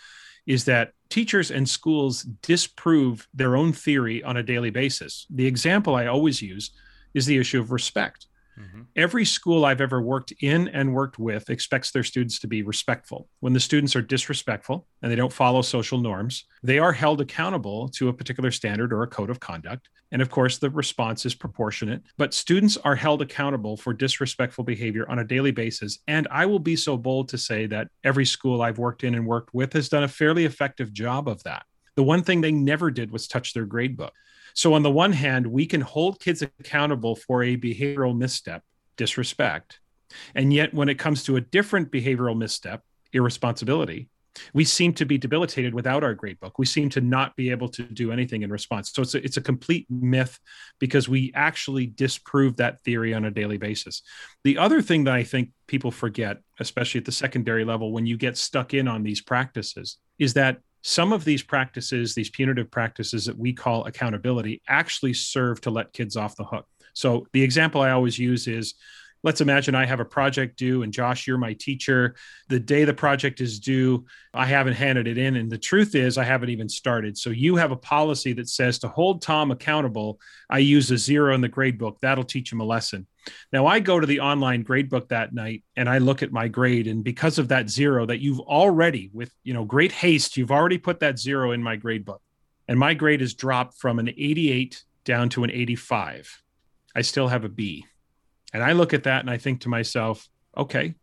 is 0.46 0.66
that 0.66 0.92
teachers 1.14 1.52
and 1.52 1.70
schools 1.70 2.24
disprove 2.42 3.28
their 3.36 3.56
own 3.56 3.72
theory 3.72 4.24
on 4.24 4.38
a 4.38 4.42
daily 4.42 4.72
basis. 4.72 5.28
The 5.30 5.46
example 5.46 5.94
i 5.94 6.08
always 6.08 6.42
use 6.42 6.72
is 7.14 7.28
the 7.28 7.38
issue 7.38 7.60
of 7.60 7.72
respect 7.72 8.26
Mm-hmm. 8.60 8.82
Every 8.96 9.26
school 9.26 9.66
I've 9.66 9.82
ever 9.82 10.02
worked 10.02 10.32
in 10.42 10.68
and 10.70 10.94
worked 10.94 11.20
with 11.20 11.50
expects 11.50 11.92
their 11.92 12.04
students 12.04 12.40
to 12.40 12.48
be 12.48 12.62
respectful. 12.62 13.28
When 13.40 13.54
the 13.54 13.60
students 13.60 13.96
are 13.96 14.02
disrespectful 14.02 14.88
and 15.02 15.12
they 15.12 15.16
don't 15.16 15.34
follow 15.34 15.62
social 15.62 16.00
norms, 16.00 16.46
they 16.62 16.80
are 16.80 16.94
held 16.94 17.22
accountable 17.22 17.90
to 17.90 18.10
a 18.10 18.14
particular 18.14 18.52
standard 18.52 18.94
or 18.94 19.04
a 19.04 19.08
code 19.08 19.30
of 19.30 19.40
conduct. 19.40 19.90
And 20.12 20.22
of 20.22 20.30
course, 20.30 20.60
the 20.60 20.70
response 20.70 21.26
is 21.26 21.34
proportionate, 21.34 22.04
but 22.18 22.36
students 22.36 22.78
are 22.78 22.96
held 22.96 23.24
accountable 23.24 23.76
for 23.76 23.94
disrespectful 23.94 24.64
behavior 24.64 25.10
on 25.10 25.20
a 25.20 25.26
daily 25.26 25.52
basis. 25.52 26.00
And 26.08 26.28
I 26.30 26.46
will 26.46 26.60
be 26.60 26.76
so 26.76 26.98
bold 26.98 27.30
to 27.30 27.38
say 27.38 27.66
that 27.68 27.88
every 28.04 28.26
school 28.26 28.62
I've 28.62 28.78
worked 28.78 29.04
in 29.04 29.16
and 29.16 29.26
worked 29.26 29.54
with 29.56 29.74
has 29.74 29.90
done 29.90 30.04
a 30.04 30.08
fairly 30.08 30.46
effective 30.46 30.94
job 30.94 31.28
of 31.28 31.42
that. 31.44 31.64
The 31.96 32.04
one 32.04 32.24
thing 32.24 32.42
they 32.42 32.52
never 32.52 32.92
did 32.92 33.12
was 33.12 33.28
touch 33.28 33.54
their 33.54 33.66
grade 33.66 33.98
book. 33.98 34.14
So, 34.54 34.74
on 34.74 34.84
the 34.84 34.92
one 34.92 35.14
hand, 35.14 35.48
we 35.48 35.66
can 35.66 35.82
hold 35.82 36.20
kids 36.20 36.42
accountable 36.42 37.16
for 37.16 37.44
a 37.44 37.58
behavioral 37.58 38.16
misstep, 38.16 38.64
disrespect. 38.98 39.80
And 40.36 40.54
yet, 40.54 40.74
when 40.74 40.90
it 40.90 41.00
comes 41.00 41.24
to 41.24 41.36
a 41.36 41.42
different 41.42 41.92
behavioral 41.92 42.38
misstep, 42.38 42.84
irresponsibility, 43.14 44.10
we 44.54 44.66
seem 44.66 44.94
to 44.94 45.06
be 45.06 45.18
debilitated 45.18 45.74
without 45.74 46.04
our 46.04 46.14
grade 46.14 46.40
book. 46.40 46.58
We 46.58 46.66
seem 46.66 46.90
to 46.90 47.02
not 47.02 47.36
be 47.36 47.52
able 47.52 47.70
to 47.70 47.84
do 47.84 48.12
anything 48.12 48.42
in 48.42 48.52
response. 48.52 48.92
So 48.92 49.02
it's 49.02 49.16
a, 49.16 49.24
it's 49.24 49.38
a 49.38 49.42
complete 49.42 49.86
myth 49.90 50.40
because 50.80 51.08
we 51.08 51.32
actually 51.36 51.88
disprove 51.88 52.58
that 52.58 52.82
theory 52.84 53.14
on 53.14 53.26
a 53.26 53.32
daily 53.32 53.58
basis. 53.58 54.02
The 54.44 54.58
other 54.58 54.82
thing 54.82 55.04
that 55.06 55.14
I 55.14 55.24
think 55.24 55.52
people 55.68 55.92
forget, 55.92 56.38
especially 56.60 57.00
at 57.00 57.06
the 57.06 57.12
secondary 57.12 57.66
level, 57.66 57.92
when 57.92 58.06
you 58.06 58.18
get 58.18 58.38
stuck 58.38 58.74
in 58.74 58.88
on 58.88 59.04
these 59.04 59.22
practices, 59.22 59.98
is 60.18 60.34
that 60.34 60.60
some 60.84 61.14
of 61.14 61.24
these 61.24 61.42
practices, 61.42 62.14
these 62.14 62.30
punitive 62.30 62.70
practices 62.70 63.26
that 63.26 63.38
we 63.38 63.54
call 63.54 63.86
accountability, 63.86 64.62
actually 64.68 65.14
serve 65.14 65.62
to 65.62 65.72
let 65.72 65.94
kids 65.94 66.18
off 66.18 66.36
the 66.36 66.44
hook. 66.44 66.68
So 66.94 67.26
the 67.32 67.42
example 67.42 67.82
I 67.82 67.92
always 67.92 68.20
use 68.20 68.48
is 68.48 68.76
let's 69.24 69.40
imagine 69.40 69.76
I 69.76 69.86
have 69.86 70.02
a 70.02 70.06
project 70.06 70.58
due 70.58 70.84
and 70.84 70.92
Josh, 70.92 71.26
you're 71.26 71.38
my 71.38 71.54
teacher. 71.54 72.16
The 72.50 72.60
day 72.60 72.84
the 72.84 72.94
project 72.94 73.40
is 73.40 73.62
due, 73.62 74.06
I 74.34 74.46
haven't 74.46 74.74
handed 74.74 75.08
it 75.08 75.18
in. 75.18 75.38
And 75.38 75.50
the 75.50 75.58
truth 75.58 75.96
is, 75.96 76.18
I 76.18 76.26
haven't 76.26 76.50
even 76.50 76.68
started. 76.68 77.18
So 77.18 77.30
you 77.30 77.56
have 77.56 77.72
a 77.72 77.78
policy 77.78 78.34
that 78.34 78.50
says 78.50 78.78
to 78.80 78.90
hold 78.90 79.22
Tom 79.22 79.52
accountable, 79.52 80.20
I 80.50 80.58
use 80.60 80.92
a 80.92 80.98
zero 80.98 81.34
in 81.34 81.40
the 81.40 81.48
grade 81.48 81.78
book. 81.78 81.98
That'll 82.02 82.26
teach 82.26 82.52
him 82.52 82.60
a 82.60 82.66
lesson. 82.66 83.08
Now 83.52 83.68
I 83.68 83.80
go 83.80 84.00
to 84.00 84.08
the 84.08 84.20
online 84.20 84.64
gradebook 84.64 85.10
that 85.10 85.34
night 85.34 85.64
and 85.76 85.90
I 85.90 86.00
look 86.00 86.24
at 86.24 86.32
my 86.32 86.48
grade. 86.48 86.88
And 86.88 87.04
because 87.04 87.38
of 87.38 87.48
that 87.50 87.70
zero 87.70 88.06
that 88.06 88.20
you've 88.20 88.40
already, 88.42 89.10
with 89.14 89.32
you 89.44 89.54
know, 89.54 89.66
great 89.66 89.92
haste, 89.92 90.38
you've 90.38 90.52
already 90.52 90.78
put 90.78 91.00
that 91.00 91.20
zero 91.20 91.52
in 91.52 91.64
my 91.64 91.78
gradebook. 91.78 92.20
And 92.68 92.80
my 92.80 92.94
grade 92.94 93.22
is 93.22 93.34
dropped 93.34 93.78
from 93.78 94.00
an 94.00 94.10
88 94.10 94.84
down 95.06 95.30
to 95.30 95.44
an 95.44 95.52
85. 95.52 96.42
I 96.96 97.02
still 97.02 97.28
have 97.28 97.44
a 97.44 97.50
B 97.50 97.86
and 98.54 98.64
I 98.64 98.74
look 98.74 98.94
at 98.94 99.04
that 99.04 99.22
and 99.22 99.30
I 99.30 99.38
think 99.38 99.62
to 99.62 99.70
myself, 99.70 100.30
okay, 100.56 100.94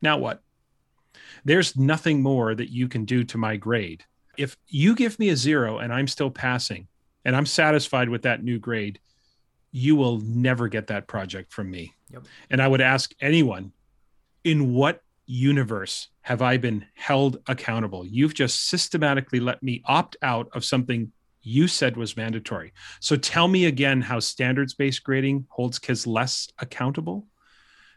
now 0.00 0.16
what? 0.16 0.42
There's 1.44 1.76
nothing 1.76 2.22
more 2.22 2.54
that 2.54 2.70
you 2.70 2.88
can 2.88 3.04
do 3.04 3.22
to 3.24 3.38
my 3.38 3.56
grade. 3.56 4.04
If 4.38 4.56
you 4.66 4.94
give 4.94 5.18
me 5.18 5.28
a 5.28 5.36
zero 5.36 5.78
and 5.78 5.92
I'm 5.92 6.06
still 6.06 6.30
passing 6.30 6.88
and 7.24 7.36
I'm 7.36 7.46
satisfied 7.46 8.08
with 8.08 8.22
that 8.22 8.42
new 8.42 8.58
grade, 8.58 8.98
you 9.72 9.96
will 9.96 10.20
never 10.20 10.68
get 10.68 10.88
that 10.88 11.06
project 11.06 11.52
from 11.52 11.70
me. 11.70 11.94
Yep. 12.10 12.24
And 12.50 12.60
I 12.62 12.68
would 12.68 12.80
ask 12.80 13.12
anyone, 13.20 13.72
in 14.44 14.72
what 14.72 15.02
universe 15.26 16.08
have 16.22 16.42
I 16.42 16.56
been 16.56 16.86
held 16.94 17.38
accountable? 17.46 18.04
You've 18.04 18.34
just 18.34 18.68
systematically 18.68 19.38
let 19.40 19.62
me 19.62 19.82
opt 19.86 20.16
out 20.22 20.48
of 20.52 20.64
something 20.64 21.12
you 21.42 21.68
said 21.68 21.96
was 21.96 22.16
mandatory. 22.16 22.72
So 23.00 23.16
tell 23.16 23.48
me 23.48 23.66
again 23.66 24.00
how 24.00 24.20
standards 24.20 24.74
based 24.74 25.04
grading 25.04 25.46
holds 25.48 25.78
kids 25.78 26.06
less 26.06 26.48
accountable. 26.58 27.26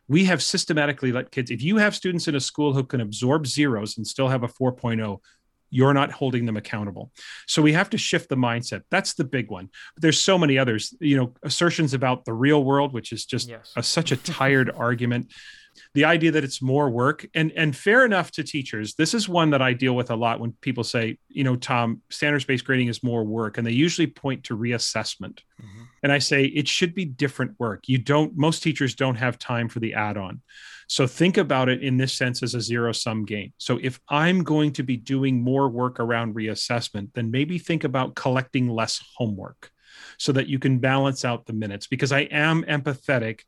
We 0.07 0.25
have 0.25 0.43
systematically 0.43 1.11
let 1.11 1.31
kids, 1.31 1.49
if 1.49 1.61
you 1.61 1.77
have 1.77 1.95
students 1.95 2.27
in 2.27 2.35
a 2.35 2.39
school 2.39 2.73
who 2.73 2.83
can 2.83 3.01
absorb 3.01 3.47
zeros 3.47 3.97
and 3.97 4.05
still 4.05 4.27
have 4.27 4.43
a 4.43 4.47
4.0, 4.47 5.19
you're 5.73 5.93
not 5.93 6.11
holding 6.11 6.45
them 6.45 6.55
accountable. 6.55 7.11
So 7.47 7.61
we 7.61 7.73
have 7.73 7.89
to 7.89 7.97
shift 7.97 8.29
the 8.29 8.35
mindset. 8.35 8.83
That's 8.91 9.15
the 9.15 9.23
big 9.23 9.49
one. 9.49 9.69
But 9.95 10.03
there's 10.03 10.19
so 10.19 10.37
many 10.37 10.57
others, 10.57 10.93
you 10.99 11.17
know, 11.17 11.33
assertions 11.43 11.93
about 11.93 12.25
the 12.25 12.33
real 12.33 12.63
world, 12.63 12.93
which 12.93 13.11
is 13.11 13.25
just 13.25 13.49
yes. 13.49 13.73
a, 13.75 13.81
such 13.81 14.11
a 14.11 14.17
tired 14.17 14.71
argument 14.75 15.33
the 15.95 16.05
idea 16.05 16.31
that 16.31 16.43
it's 16.43 16.61
more 16.61 16.87
work 16.89 17.25
and 17.33 17.51
and 17.53 17.75
fair 17.75 18.05
enough 18.05 18.29
to 18.29 18.43
teachers 18.43 18.93
this 18.93 19.15
is 19.15 19.27
one 19.27 19.49
that 19.49 19.61
i 19.61 19.73
deal 19.73 19.95
with 19.95 20.11
a 20.11 20.15
lot 20.15 20.39
when 20.39 20.51
people 20.61 20.83
say 20.83 21.17
you 21.29 21.43
know 21.43 21.55
tom 21.55 21.99
standards 22.11 22.45
based 22.45 22.63
grading 22.63 22.87
is 22.87 23.01
more 23.01 23.23
work 23.23 23.57
and 23.57 23.65
they 23.65 23.71
usually 23.71 24.05
point 24.05 24.43
to 24.43 24.55
reassessment 24.55 25.39
mm-hmm. 25.59 25.83
and 26.03 26.11
i 26.11 26.19
say 26.19 26.45
it 26.45 26.67
should 26.67 26.93
be 26.93 27.05
different 27.05 27.59
work 27.59 27.87
you 27.87 27.97
don't 27.97 28.37
most 28.37 28.61
teachers 28.61 28.93
don't 28.93 29.15
have 29.15 29.39
time 29.39 29.67
for 29.67 29.79
the 29.79 29.95
add-on 29.95 30.41
so 30.93 31.07
think 31.07 31.37
about 31.37 31.69
it 31.69 31.81
in 31.81 31.97
this 31.97 32.13
sense 32.13 32.43
as 32.43 32.53
a 32.53 32.61
zero 32.61 32.91
sum 32.91 33.25
game. 33.25 33.51
So 33.57 33.79
if 33.81 33.99
i'm 34.09 34.43
going 34.43 34.73
to 34.73 34.83
be 34.83 34.95
doing 34.95 35.41
more 35.41 35.67
work 35.67 35.99
around 35.99 36.35
reassessment 36.35 37.09
then 37.15 37.31
maybe 37.31 37.57
think 37.57 37.83
about 37.83 38.13
collecting 38.13 38.69
less 38.69 39.03
homework 39.17 39.71
so 40.19 40.31
that 40.31 40.45
you 40.45 40.59
can 40.59 40.77
balance 40.77 41.25
out 41.25 41.47
the 41.47 41.53
minutes 41.53 41.87
because 41.87 42.11
i 42.11 42.21
am 42.21 42.63
empathetic 42.65 43.39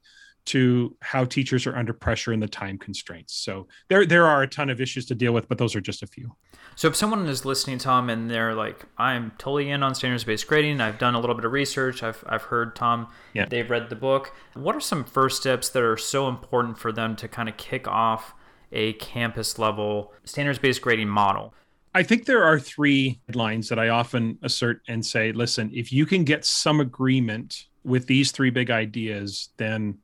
to 0.46 0.96
how 1.02 1.26
teachers 1.26 1.66
are 1.66 1.76
under 1.76 1.94
pressure 1.94 2.32
and 2.32 2.42
the 2.42 2.48
time 2.48 2.78
constraints. 2.78 3.34
So 3.34 3.68
there 3.90 4.06
there 4.06 4.26
are 4.26 4.44
a 4.44 4.48
ton 4.48 4.70
of 4.70 4.80
issues 4.80 5.06
to 5.08 5.16
deal 5.16 5.34
with, 5.34 5.48
but 5.48 5.58
those 5.58 5.76
are 5.76 5.82
just 5.82 6.04
a 6.04 6.08
few. 6.08 6.36
So 6.76 6.88
if 6.88 6.96
someone 6.96 7.26
is 7.28 7.46
listening, 7.46 7.78
Tom, 7.78 8.10
and 8.10 8.30
they're 8.30 8.54
like, 8.54 8.86
I'm 8.98 9.32
totally 9.38 9.70
in 9.70 9.82
on 9.82 9.96
standards 9.96 10.24
based 10.24 10.48
grading, 10.48 10.82
I've 10.82 11.00
done 11.00 11.16
a 11.16 11.20
little 11.20 11.36
bit 11.36 11.46
of 11.46 11.52
research, 11.52 12.04
I've 12.04 12.24
I've 12.28 12.44
heard 12.44 12.76
Tom, 12.76 13.08
yeah. 13.34 13.46
they've 13.46 13.70
read 13.70 13.90
the 13.90 13.96
book. 13.96 14.34
What 14.54 14.76
are 14.76 14.82
some 14.82 15.04
first 15.04 15.42
steps 15.42 15.70
that 15.70 15.84
are 15.84 15.98
so 15.98 16.28
important 16.28 16.78
for 16.78 16.92
them 16.92 17.16
to 17.18 17.28
kind 17.28 17.50
of 17.50 17.58
kick 17.58 17.88
off 17.88 18.34
a 18.72 18.94
campus 18.94 19.58
level 19.58 20.14
standards 20.24 20.60
based 20.60 20.82
grading 20.82 21.10
model? 21.10 21.54
I 21.96 22.04
think 22.04 22.26
there 22.26 22.44
are 22.44 22.60
three 22.60 23.22
lines 23.34 23.70
that 23.70 23.80
I 23.80 23.88
often 23.88 24.38
assert 24.44 24.82
and 24.90 25.04
say, 25.06 25.32
listen, 25.32 25.72
if 25.74 25.94
you 25.94 26.06
can 26.06 26.26
get 26.26 26.44
some 26.44 26.82
agreement 26.82 27.68
with 27.86 28.06
these 28.08 28.34
three 28.34 28.50
big 28.50 28.70
ideas, 28.70 29.50
then 29.56 29.98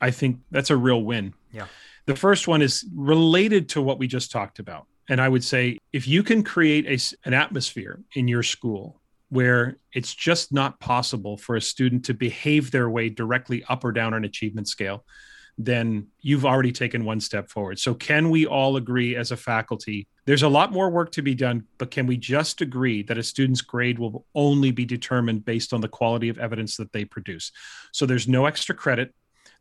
I 0.00 0.10
think 0.10 0.40
that's 0.50 0.70
a 0.70 0.76
real 0.76 1.02
win. 1.02 1.34
Yeah. 1.52 1.66
The 2.06 2.16
first 2.16 2.46
one 2.46 2.62
is 2.62 2.84
related 2.94 3.68
to 3.70 3.82
what 3.82 3.98
we 3.98 4.06
just 4.06 4.30
talked 4.30 4.58
about. 4.58 4.86
And 5.08 5.20
I 5.20 5.28
would 5.28 5.44
say 5.44 5.78
if 5.92 6.06
you 6.06 6.22
can 6.22 6.42
create 6.42 6.86
a, 6.86 6.98
an 7.26 7.34
atmosphere 7.34 8.00
in 8.14 8.28
your 8.28 8.42
school 8.42 9.00
where 9.28 9.76
it's 9.92 10.14
just 10.14 10.52
not 10.52 10.78
possible 10.78 11.36
for 11.36 11.56
a 11.56 11.60
student 11.60 12.04
to 12.04 12.14
behave 12.14 12.70
their 12.70 12.88
way 12.88 13.08
directly 13.08 13.64
up 13.68 13.84
or 13.84 13.92
down 13.92 14.14
an 14.14 14.24
achievement 14.24 14.68
scale, 14.68 15.04
then 15.58 16.06
you've 16.20 16.44
already 16.44 16.70
taken 16.70 17.04
one 17.04 17.18
step 17.18 17.50
forward. 17.50 17.78
So, 17.78 17.94
can 17.94 18.30
we 18.30 18.46
all 18.46 18.76
agree 18.76 19.16
as 19.16 19.30
a 19.30 19.36
faculty? 19.36 20.06
There's 20.26 20.42
a 20.42 20.48
lot 20.48 20.70
more 20.70 20.90
work 20.90 21.12
to 21.12 21.22
be 21.22 21.34
done, 21.34 21.64
but 21.78 21.90
can 21.90 22.06
we 22.06 22.16
just 22.18 22.60
agree 22.60 23.02
that 23.04 23.16
a 23.16 23.22
student's 23.22 23.62
grade 23.62 23.98
will 23.98 24.26
only 24.34 24.70
be 24.70 24.84
determined 24.84 25.44
based 25.44 25.72
on 25.72 25.80
the 25.80 25.88
quality 25.88 26.28
of 26.28 26.38
evidence 26.38 26.76
that 26.76 26.92
they 26.92 27.04
produce? 27.04 27.52
So, 27.92 28.04
there's 28.04 28.28
no 28.28 28.44
extra 28.44 28.74
credit 28.74 29.14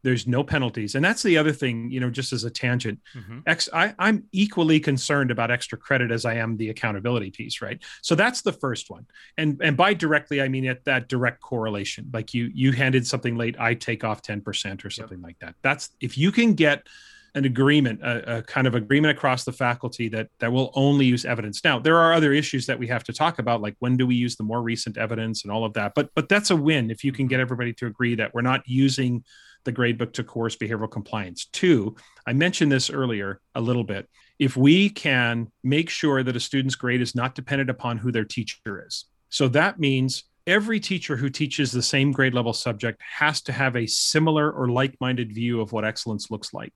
there's 0.06 0.28
no 0.28 0.44
penalties 0.44 0.94
and 0.94 1.04
that's 1.04 1.24
the 1.24 1.36
other 1.36 1.52
thing 1.52 1.89
you 1.89 2.00
know 2.00 2.12
just 2.12 2.32
as 2.32 2.44
a 2.44 2.50
tangent 2.50 3.00
mm-hmm. 3.15 3.39
Ex, 3.48 3.68
I, 3.74 3.96
i'm 3.98 4.24
equally 4.32 4.80
concerned 4.80 5.32
about 5.32 5.50
extra 5.50 5.80
credit 5.80 6.12
as 6.12 6.26
i 6.26 6.36
am 6.36 6.58
the 6.58 6.70
accountability 6.70 7.32
piece 7.32 7.60
right 7.60 7.82
so 8.04 8.13
that's 8.13 8.44
the 8.44 8.54
first 8.54 8.91
one 8.91 9.08
and 9.38 9.60
and 9.63 9.76
by 9.76 9.96
directly 9.96 10.41
i 10.41 10.48
mean 10.48 10.68
at 10.68 10.86
that 10.86 11.10
direct 11.10 11.41
correlation 11.41 12.08
like 12.13 12.36
you 12.36 12.52
you 12.54 12.72
handed 12.72 13.08
something 13.08 13.36
late 13.36 13.60
i 13.60 13.74
take 13.74 14.04
off 14.04 14.22
10% 14.22 14.86
or 14.86 14.91
something 14.91 15.18
yep. 15.18 15.26
like 15.26 15.39
that 15.39 15.56
that's 15.63 15.89
if 16.00 16.18
you 16.18 16.32
can 16.32 16.54
get 16.54 16.88
an 17.36 17.44
agreement, 17.44 18.02
a, 18.02 18.38
a, 18.38 18.41
kind 18.44 18.65
of 18.65 18.76
agreement 18.76 19.15
across 19.15 19.44
the 19.44 19.52
faculty 19.52 20.08
that 20.08 20.30
that 20.39 20.54
will 20.54 20.72
only 20.74 21.06
use 21.06 21.26
evidence. 21.26 21.65
Now, 21.65 21.80
there 21.80 21.98
are 21.98 22.13
other 22.13 22.32
issues 22.32 22.65
that 22.68 22.80
we 22.80 22.88
have 22.88 23.04
to 23.04 23.13
talk 23.13 23.39
about, 23.39 23.62
like 23.62 23.76
when 23.80 23.98
do 23.98 24.08
we 24.08 24.15
use 24.15 24.38
the 24.38 24.44
more 24.44 24.62
recent 24.62 24.98
evidence 24.98 25.44
and 25.44 25.52
all 25.52 25.65
of 25.65 25.74
that. 25.74 25.91
But 25.96 26.10
but 26.15 26.30
that's 26.30 26.50
a 26.50 26.56
win 26.56 26.89
if 26.89 27.04
you 27.04 27.12
can 27.12 27.28
get 27.28 27.41
everybody 27.41 27.74
to 27.74 27.88
agree 27.88 28.15
that 28.15 28.34
we're 28.34 28.41
not 28.41 28.63
using 28.65 29.26
the 29.65 29.73
gradebook 29.73 30.13
to 30.13 30.23
course 30.23 30.56
behavioral 30.56 30.89
compliance. 30.89 31.45
Two, 31.45 31.95
I 32.25 32.34
mentioned 32.34 32.71
this 32.71 32.89
earlier 32.89 33.41
a 33.54 33.62
little 33.62 33.84
bit. 33.84 34.08
If 34.39 34.56
we 34.56 34.89
can 34.89 35.51
make 35.63 35.89
sure 35.89 36.23
that 36.23 36.36
a 36.36 36.39
student's 36.39 36.75
grade 36.75 37.01
is 37.01 37.15
not 37.15 37.36
dependent 37.36 37.69
upon 37.69 37.97
who 37.97 38.12
their 38.12 38.25
teacher 38.25 38.84
is. 38.86 39.06
So 39.30 39.47
that 39.49 39.80
means 39.80 40.25
every 40.47 40.80
teacher 40.80 41.15
who 41.15 41.30
teaches 41.30 41.71
the 41.71 41.82
same 41.82 42.12
grade 42.12 42.34
level 42.34 42.54
subject 42.54 43.01
has 43.01 43.41
to 43.43 43.51
have 43.51 43.75
a 43.75 43.88
similar 43.88 44.51
or 44.51 44.69
like-minded 44.69 45.34
view 45.34 45.62
of 45.62 45.71
what 45.71 45.86
excellence 45.86 46.30
looks 46.30 46.54
like 46.54 46.73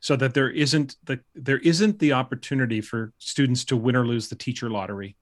so 0.00 0.16
that 0.16 0.34
there 0.34 0.50
isn't 0.50 0.96
the 1.04 1.20
there 1.34 1.58
isn't 1.58 1.98
the 1.98 2.12
opportunity 2.12 2.80
for 2.80 3.12
students 3.18 3.64
to 3.64 3.76
win 3.76 3.96
or 3.96 4.06
lose 4.06 4.28
the 4.28 4.34
teacher 4.34 4.68
lottery 4.68 5.16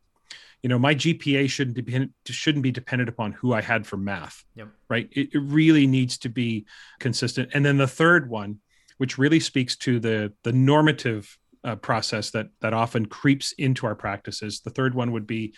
you 0.63 0.69
know 0.69 0.79
my 0.79 0.95
gpa 0.95 1.49
shouldn't 1.49 1.77
depend 1.77 2.11
shouldn't 2.27 2.63
be 2.63 2.71
dependent 2.71 3.09
upon 3.09 3.33
who 3.33 3.53
i 3.53 3.61
had 3.61 3.87
for 3.87 3.97
math 3.97 4.45
yep. 4.55 4.69
right? 4.89 5.09
It, 5.13 5.35
it 5.35 5.39
really 5.39 5.87
needs 5.87 6.19
to 6.19 6.29
be 6.29 6.67
consistent. 6.99 7.51
And 7.55 7.65
then 7.65 7.79
the 7.79 7.87
third 7.87 8.29
one 8.29 8.61
which 8.99 9.17
really 9.17 9.41
speaks 9.41 9.77
to 9.77 9.99
the 9.99 10.33
the 10.45 10.53
normative 10.53 11.39
uh, 11.65 11.77
process 11.77 12.31
that 12.31 12.49
that 12.61 12.75
often 12.75 13.07
creeps 13.07 13.53
into 13.53 13.87
our 13.87 13.95
practices 13.95 14.61
the 14.61 14.71
third 14.71 14.95
one 14.95 15.13
would 15.13 15.27
be 15.27 15.55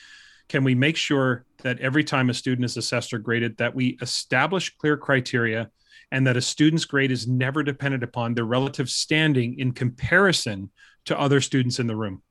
can 0.48 0.64
we 0.64 0.74
make 0.74 0.96
sure 0.96 1.44
that 1.62 1.78
every 1.80 2.04
time 2.04 2.28
a 2.28 2.34
student 2.34 2.64
is 2.64 2.76
assessed 2.76 3.14
or 3.14 3.18
graded 3.18 3.56
that 3.56 3.74
we 3.74 3.96
establish 4.00 4.76
clear 4.76 4.96
criteria 4.96 5.70
and 6.10 6.26
that 6.26 6.36
a 6.36 6.42
student's 6.42 6.84
grade 6.84 7.10
is 7.10 7.26
never 7.26 7.62
dependent 7.62 8.02
upon 8.02 8.34
their 8.34 8.44
relative 8.44 8.90
standing 8.90 9.58
in 9.58 9.72
comparison 9.72 10.70
to 11.04 11.18
other 11.18 11.40
students 11.40 11.78
in 11.78 11.86
the 11.86 11.96
room 11.96 12.22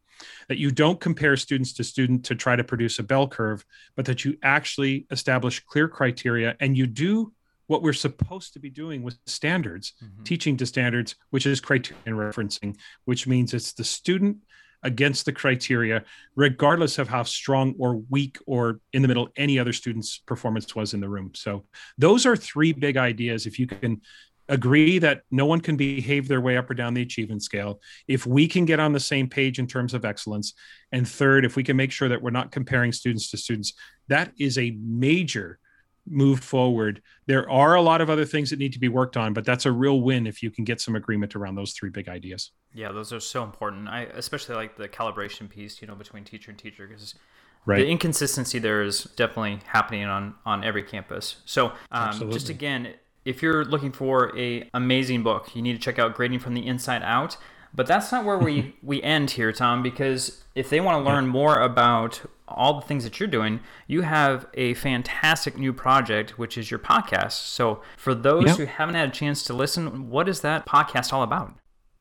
that 0.48 0.58
you 0.58 0.72
don't 0.72 1.00
compare 1.00 1.36
students 1.38 1.74
to 1.74 1.84
student 1.84 2.26
to 2.26 2.36
try 2.36 2.56
to 2.56 2.64
produce 2.64 3.00
a 3.00 3.04
bell 3.04 3.28
curve, 3.28 3.66
but 3.96 4.06
that 4.06 4.26
you 4.26 4.38
actually 4.44 5.06
establish 5.12 5.60
clear 5.62 5.88
criteria 5.88 6.56
and 6.60 6.78
you 6.78 6.88
do 6.88 7.34
what 7.68 7.82
we're 7.82 7.94
supposed 7.94 8.54
to 8.54 8.60
be 8.60 8.70
doing 8.70 9.02
with 9.02 9.18
standards, 9.26 9.94
mm-hmm. 10.04 10.24
teaching 10.24 10.58
to 10.58 10.66
standards, 10.66 11.16
which 11.30 11.46
is 11.46 11.62
criterion 11.62 12.18
referencing, 12.18 12.76
which 13.06 13.28
means 13.28 13.54
it's 13.54 13.74
the 13.74 13.84
student 13.84 14.38
against 14.84 15.26
the 15.26 15.32
criteria, 15.32 16.04
regardless 16.36 16.98
of 16.98 17.08
how 17.08 17.24
strong 17.24 17.76
or 17.80 17.98
weak 18.10 18.38
or 18.46 18.80
in 18.94 19.02
the 19.02 19.08
middle 19.08 19.30
any 19.36 19.60
other 19.60 19.74
student's 19.74 20.18
performance 20.18 20.76
was 20.76 20.94
in 20.94 21.00
the 21.00 21.08
room. 21.08 21.32
So 21.36 21.66
those 21.98 22.26
are 22.26 22.36
three 22.36 22.74
big 22.74 22.98
ideas. 22.98 23.46
If 23.46 23.60
you 23.60 23.68
can 23.68 24.02
agree 24.50 25.00
that 25.00 25.22
no 25.32 25.46
one 25.46 25.62
can 25.62 25.78
behave 25.78 26.28
their 26.28 26.42
way 26.42 26.58
up 26.58 26.70
or 26.70 26.74
down 26.74 26.94
the 26.94 27.02
achievement 27.02 27.44
scale, 27.44 27.80
if 28.08 28.26
we 28.26 28.48
can 28.48 28.66
get 28.66 28.80
on 28.80 28.92
the 28.92 29.00
same 29.00 29.30
page 29.30 29.60
in 29.60 29.68
terms 29.68 29.94
of 29.94 30.06
excellence, 30.06 30.54
and 30.92 31.08
third, 31.08 31.46
if 31.46 31.56
we 31.56 31.64
can 31.64 31.78
make 31.78 31.92
sure 31.92 32.10
that 32.10 32.22
we're 32.22 32.32
not 32.32 32.52
comparing 32.52 32.92
students 32.92 33.32
to 33.32 33.38
students, 33.38 33.74
that 34.08 34.32
is 34.38 34.58
a 34.58 34.78
major 34.82 35.60
move 36.08 36.40
forward. 36.40 37.02
There 37.28 37.50
are 37.50 37.76
a 37.76 37.82
lot 37.82 38.02
of 38.02 38.10
other 38.10 38.26
things 38.26 38.50
that 38.50 38.60
need 38.60 38.74
to 38.74 38.80
be 38.80 38.90
worked 38.90 39.18
on, 39.18 39.34
but 39.34 39.46
that's 39.46 39.66
a 39.66 39.72
real 39.72 40.02
win 40.02 40.28
if 40.28 40.42
you 40.42 40.52
can 40.52 40.64
get 40.64 40.82
some 40.82 40.96
agreement 40.96 41.36
around 41.36 41.56
those 41.56 41.74
three 41.74 41.90
big 41.90 42.10
ideas. 42.10 42.52
Yeah, 42.74 42.92
those 42.92 43.14
are 43.14 43.20
so 43.20 43.44
important. 43.44 43.88
I 43.88 44.04
especially 44.14 44.56
like 44.56 44.78
the 44.78 44.90
calibration 44.90 45.50
piece, 45.50 45.82
you 45.82 45.88
know, 45.88 45.96
between 45.96 46.24
teacher 46.24 46.52
and 46.52 46.60
teacher 46.60 46.88
because 46.88 47.16
right. 47.66 47.80
the 47.80 47.88
inconsistency 47.88 48.60
there 48.60 48.82
is 48.82 49.04
definitely 49.16 49.60
happening 49.66 50.06
on 50.06 50.36
on 50.46 50.64
every 50.64 50.84
campus. 50.84 51.38
So, 51.46 51.74
um, 51.92 52.32
just 52.32 52.50
again, 52.50 52.96
if 53.26 53.42
you're 53.42 53.66
looking 53.66 53.92
for 53.92 54.38
a 54.38 54.70
amazing 54.74 55.24
book, 55.24 55.56
you 55.56 55.62
need 55.62 55.74
to 55.74 55.80
check 55.80 56.00
out 56.00 56.16
Grading 56.16 56.40
from 56.40 56.54
the 56.54 56.66
Inside 56.66 57.04
Out. 57.04 57.38
But 57.74 57.88
that's 57.88 58.12
not 58.12 58.26
where 58.26 58.38
we, 58.38 58.76
we 58.84 59.02
end 59.02 59.32
here, 59.32 59.52
Tom, 59.52 59.82
because 59.82 60.44
if 60.56 60.70
they 60.70 60.82
want 60.82 61.04
to 61.04 61.10
learn 61.10 61.28
more 61.28 61.60
about 61.60 62.22
all 62.48 62.74
the 62.80 62.86
things 62.86 63.06
that 63.06 63.20
you're 63.20 63.30
doing, 63.30 63.62
you 63.88 64.02
have 64.02 64.46
a 64.56 64.74
fantastic 64.74 65.58
new 65.58 65.72
project, 65.72 66.38
which 66.38 66.58
is 66.58 66.70
your 66.70 66.80
podcast. 66.80 67.32
So, 67.32 67.82
for 67.98 68.14
those 68.14 68.48
yep. 68.48 68.58
who 68.58 68.66
haven't 68.66 68.96
had 68.96 69.10
a 69.10 69.12
chance 69.12 69.44
to 69.46 69.54
listen, 69.54 70.10
what 70.10 70.28
is 70.28 70.42
that 70.42 70.66
podcast 70.66 71.14
all 71.14 71.24
about? 71.24 71.54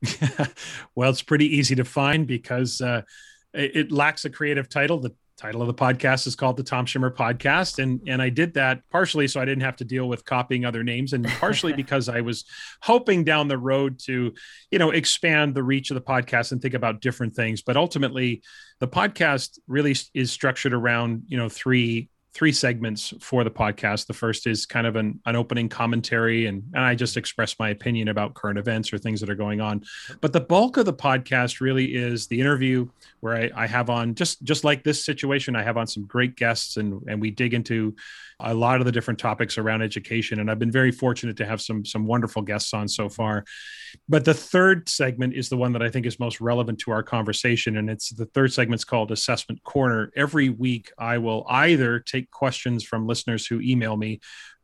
well, 0.94 1.11
it's 1.11 1.22
pretty 1.22 1.46
easy 1.46 1.74
to 1.76 1.85
find 1.85 2.26
because 2.26 2.80
uh, 2.80 3.02
it, 3.52 3.76
it, 3.76 3.92
lacks 3.92 4.24
a 4.24 4.30
creative 4.30 4.68
title. 4.68 4.98
The 4.98 5.14
title 5.40 5.62
of 5.62 5.68
the 5.68 5.74
podcast 5.74 6.26
is 6.26 6.37
called 6.37 6.59
the 6.59 6.62
Tom 6.62 6.85
Schimmer 6.85 7.11
Podcast, 7.11 7.83
and 7.83 8.00
and 8.07 8.20
I 8.20 8.29
did 8.29 8.55
that 8.55 8.83
partially 8.90 9.26
so 9.26 9.40
I 9.40 9.46
didn't 9.46 9.62
have 9.62 9.76
to 9.76 9.85
deal 9.85 10.07
with 10.07 10.24
copying 10.24 10.66
other 10.66 10.85
names, 10.85 11.14
and 11.14 11.26
partially 11.26 11.72
because 11.83 12.11
I 12.11 12.20
was 12.20 12.44
hoping 12.83 13.24
down 13.24 13.48
the 13.48 13.57
road 13.57 13.98
to, 14.00 14.35
you 14.70 14.79
know, 14.79 14.90
expand 14.90 15.55
the 15.55 15.62
reach 15.62 15.90
of 15.90 15.94
the 15.94 16.03
podcast 16.03 16.53
and 16.53 16.61
think 16.61 16.74
about 16.74 17.00
different 17.00 17.35
things. 17.35 17.62
But 17.62 17.79
ultimately, 17.79 18.42
the 18.81 18.88
podcast 18.88 19.59
really 19.66 19.96
is 20.12 20.31
structured 20.31 20.74
around 20.74 21.22
you 21.26 21.38
know 21.38 21.48
three 21.48 22.10
three 22.33 22.53
segments 22.53 23.12
for 23.21 23.43
the 23.43 23.51
podcast. 23.51 24.07
The 24.07 24.12
first 24.12 24.47
is 24.47 24.66
kind 24.66 24.87
of 24.87 24.97
an, 24.97 25.21
an 25.27 25.37
opening 25.37 25.69
commentary, 25.69 26.47
and, 26.47 26.62
and 26.75 26.85
I 26.85 26.95
just 26.95 27.16
express 27.16 27.59
my 27.59 27.71
opinion 27.71 28.09
about 28.09 28.35
current 28.35 28.59
events 28.59 28.93
or 28.93 28.99
things 28.99 29.21
that 29.21 29.31
are 29.31 29.35
going 29.35 29.61
on. 29.61 29.83
But 30.21 30.33
the 30.33 30.40
bulk 30.40 30.77
of 30.77 30.87
the 30.87 30.95
podcast 30.95 31.61
really 31.61 31.95
is 31.95 32.27
the 32.29 32.40
interview 32.40 32.88
where 33.21 33.37
I, 33.37 33.51
I 33.64 33.66
have 33.66 33.90
on 33.90 34.14
just 34.14 34.43
just 34.45 34.64
like 34.64 34.85
this 34.85 35.05
situation, 35.05 35.57
I 35.57 35.62
have 35.62 35.77
on 35.77 35.87
some 35.87 36.07
great 36.07 36.37
guests 36.37 36.77
and 36.77 37.03
and 37.09 37.21
we 37.21 37.31
dig 37.31 37.55
into 37.55 37.95
a 38.43 38.55
lot 38.55 38.81
of 38.81 38.87
the 38.87 38.93
different 38.93 39.21
topics 39.21 39.59
around 39.59 39.83
education. 39.83 40.40
And 40.40 40.51
I've 40.51 40.59
been 40.59 40.73
very 40.73 40.90
fortunate 40.90 41.37
to 41.38 41.47
have 41.47 41.61
some 41.61 41.85
some 41.85 42.07
wonderful 42.07 42.43
guests 42.43 42.73
on 42.73 42.88
so 42.88 43.09
far. 43.09 43.45
But 44.09 44.25
the 44.25 44.35
third 44.35 44.88
segment 44.88 45.35
is 45.35 45.49
the 45.49 45.57
one 45.57 45.73
that 45.73 45.83
I 45.83 45.90
think 45.90 46.07
is 46.07 46.19
most 46.19 46.40
relevant 46.40 46.79
to 46.81 46.90
our 46.90 47.03
conversation. 47.03 47.77
And 47.77 47.90
it's 47.90 48.11
the 48.11 48.27
third 48.27 48.53
segment's 48.53 48.85
called 48.85 49.12
Assessment 49.12 49.62
Corner. 49.64 50.12
Every 50.16 50.49
week 50.49 50.90
I 50.99 51.19
will 51.19 51.45
either 51.49 51.99
take 52.01 52.19
questions 52.30 52.85
from 52.85 53.06
listeners 53.06 53.46
who 53.46 53.61
email 53.61 53.96
me 53.96 54.20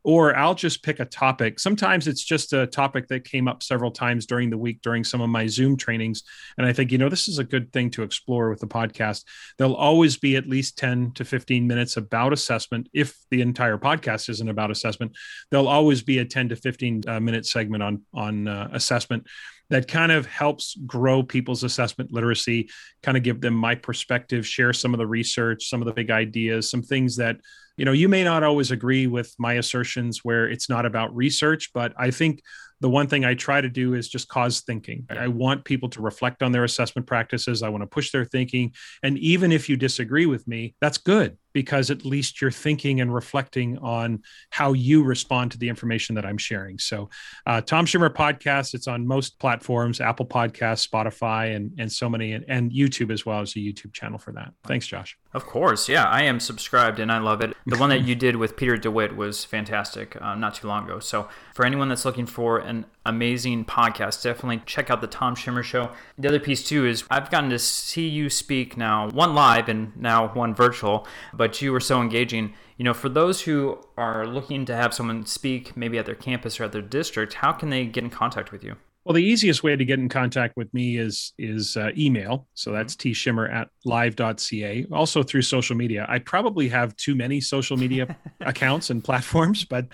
or 0.07 0.33
I'll 0.37 0.55
just 0.55 0.83
pick 0.83 1.01
a 1.01 1.05
topic. 1.05 1.59
Sometimes 1.59 2.07
it's 2.07 2.23
just 2.23 2.53
a 2.53 2.65
topic 2.65 3.09
that 3.09 3.25
came 3.25 3.45
up 3.45 3.61
several 3.61 3.91
times 3.91 4.25
during 4.25 4.49
the 4.49 4.57
week 4.57 4.81
during 4.81 5.03
some 5.03 5.19
of 5.19 5.29
my 5.29 5.47
Zoom 5.47 5.75
trainings. 5.75 6.23
And 6.57 6.65
I 6.65 6.71
think, 6.71 6.93
you 6.93 6.97
know, 6.97 7.09
this 7.09 7.27
is 7.27 7.39
a 7.39 7.43
good 7.43 7.73
thing 7.73 7.89
to 7.91 8.03
explore 8.03 8.49
with 8.49 8.61
the 8.61 8.67
podcast. 8.67 9.25
There'll 9.57 9.75
always 9.75 10.15
be 10.15 10.37
at 10.37 10.47
least 10.47 10.77
10 10.77 11.11
to 11.15 11.25
15 11.25 11.67
minutes 11.67 11.97
about 11.97 12.31
assessment. 12.31 12.87
If 12.93 13.17
the 13.31 13.41
entire 13.41 13.77
podcast 13.77 14.29
isn't 14.29 14.47
about 14.47 14.71
assessment, 14.71 15.11
there'll 15.51 15.67
always 15.67 16.01
be 16.01 16.19
a 16.19 16.25
10 16.25 16.49
to 16.49 16.55
15 16.55 17.03
uh, 17.05 17.19
minute 17.19 17.45
segment 17.45 17.83
on, 17.83 18.03
on 18.13 18.47
uh, 18.47 18.69
assessment 18.71 19.27
that 19.69 19.87
kind 19.87 20.11
of 20.11 20.25
helps 20.25 20.77
grow 20.85 21.23
people's 21.23 21.63
assessment 21.63 22.11
literacy, 22.11 22.69
kind 23.03 23.17
of 23.17 23.23
give 23.23 23.41
them 23.41 23.53
my 23.53 23.75
perspective, 23.75 24.45
share 24.45 24.73
some 24.73 24.93
of 24.93 24.97
the 24.97 25.07
research, 25.07 25.69
some 25.69 25.81
of 25.81 25.85
the 25.85 25.93
big 25.93 26.09
ideas, 26.09 26.69
some 26.69 26.81
things 26.81 27.15
that 27.17 27.37
you 27.77 27.85
know 27.85 27.91
you 27.91 28.09
may 28.09 28.23
not 28.23 28.43
always 28.43 28.71
agree 28.71 29.07
with 29.07 29.33
my 29.37 29.53
assertions 29.53 30.23
where 30.23 30.49
it's 30.49 30.67
not 30.67 30.83
about 30.83 31.15
research 31.15 31.69
but 31.75 31.93
i 31.99 32.09
think 32.09 32.41
the 32.79 32.89
one 32.89 33.07
thing 33.07 33.25
I 33.25 33.33
try 33.33 33.59
to 33.59 33.69
do 33.69 33.93
is 33.95 34.07
just 34.07 34.27
cause 34.27 34.61
thinking. 34.61 35.07
I 35.09 35.27
want 35.27 35.65
people 35.65 35.89
to 35.89 36.01
reflect 36.01 36.43
on 36.43 36.51
their 36.51 36.63
assessment 36.63 37.07
practices. 37.07 37.63
I 37.63 37.69
want 37.69 37.81
to 37.81 37.87
push 37.87 38.11
their 38.11 38.25
thinking. 38.25 38.73
And 39.01 39.17
even 39.17 39.51
if 39.51 39.67
you 39.67 39.77
disagree 39.77 40.25
with 40.25 40.47
me, 40.47 40.75
that's 40.79 40.97
good 40.97 41.37
because 41.57 41.89
at 41.89 42.05
least 42.05 42.39
you're 42.39 42.51
thinking 42.51 43.01
and 43.01 43.11
reflecting 43.11 43.79
on 43.79 44.21
how 44.51 44.73
you 44.73 45.01
respond 45.01 45.51
to 45.51 45.57
the 45.57 45.67
information 45.67 46.13
that 46.13 46.23
I'm 46.23 46.37
sharing. 46.37 46.77
So, 46.77 47.09
uh, 47.47 47.61
Tom 47.61 47.87
Schimmer 47.87 48.11
podcast, 48.11 48.75
it's 48.75 48.87
on 48.87 49.07
most 49.07 49.39
platforms 49.39 49.99
Apple 49.99 50.27
Podcasts, 50.27 50.87
Spotify, 50.87 51.55
and, 51.55 51.71
and 51.79 51.91
so 51.91 52.11
many, 52.11 52.33
and, 52.33 52.45
and 52.47 52.71
YouTube 52.71 53.11
as 53.11 53.25
well 53.25 53.41
as 53.41 53.55
a 53.55 53.59
YouTube 53.59 53.91
channel 53.91 54.19
for 54.19 54.31
that. 54.33 54.53
Thanks, 54.67 54.85
Josh. 54.85 55.17
Of 55.33 55.47
course. 55.47 55.89
Yeah, 55.89 56.03
I 56.03 56.21
am 56.21 56.39
subscribed 56.39 56.99
and 56.99 57.11
I 57.11 57.17
love 57.17 57.41
it. 57.41 57.57
The 57.65 57.77
one 57.77 57.89
that 57.89 58.01
you 58.07 58.13
did 58.13 58.35
with 58.35 58.55
Peter 58.55 58.77
DeWitt 58.77 59.15
was 59.15 59.43
fantastic 59.43 60.15
uh, 60.21 60.35
not 60.35 60.53
too 60.53 60.67
long 60.67 60.85
ago. 60.85 60.99
So, 60.99 61.27
for 61.55 61.65
anyone 61.65 61.89
that's 61.89 62.05
looking 62.05 62.27
for 62.27 62.59
an 62.59 62.85
amazing 63.07 63.65
podcast. 63.65 64.21
Definitely 64.21 64.61
check 64.65 64.89
out 64.89 65.01
the 65.01 65.07
Tom 65.07 65.35
Schimmer 65.35 65.63
Show. 65.63 65.91
The 66.17 66.27
other 66.27 66.39
piece, 66.39 66.63
too, 66.63 66.85
is 66.85 67.03
I've 67.09 67.31
gotten 67.31 67.49
to 67.49 67.59
see 67.59 68.07
you 68.07 68.29
speak 68.29 68.77
now, 68.77 69.09
one 69.09 69.33
live 69.33 69.69
and 69.69 69.95
now 69.97 70.33
one 70.33 70.53
virtual, 70.53 71.07
but 71.33 71.61
you 71.61 71.71
were 71.71 71.79
so 71.79 72.01
engaging. 72.01 72.53
You 72.77 72.83
know, 72.83 72.93
for 72.93 73.09
those 73.09 73.41
who 73.41 73.79
are 73.97 74.27
looking 74.27 74.65
to 74.65 74.75
have 74.75 74.93
someone 74.93 75.25
speak 75.25 75.75
maybe 75.75 75.97
at 75.97 76.05
their 76.05 76.15
campus 76.15 76.59
or 76.59 76.65
at 76.65 76.71
their 76.71 76.81
district, 76.81 77.33
how 77.33 77.51
can 77.51 77.69
they 77.69 77.85
get 77.85 78.03
in 78.03 78.09
contact 78.09 78.51
with 78.51 78.63
you? 78.63 78.75
Well, 79.07 79.13
the 79.13 79.23
easiest 79.23 79.63
way 79.63 79.73
to 79.73 79.85
get 79.85 79.99
in 79.99 80.09
contact 80.09 80.57
with 80.57 80.73
me 80.73 80.97
is 80.97 81.31
is 81.39 81.77
uh, 81.77 81.91
email. 81.97 82.45
So 82.55 82.73
that's 82.73 82.93
mm-hmm. 82.93 83.11
tshimmer 83.11 83.49
at 83.49 83.69
live.ca. 83.85 84.85
Also 84.91 85.23
through 85.23 85.43
social 85.43 85.77
media. 85.77 86.05
I 86.09 86.19
probably 86.19 86.67
have 86.67 86.93
too 86.97 87.15
many 87.15 87.39
social 87.39 87.77
media 87.77 88.17
accounts 88.41 88.89
and 88.89 89.01
platforms, 89.01 89.63
but 89.63 89.85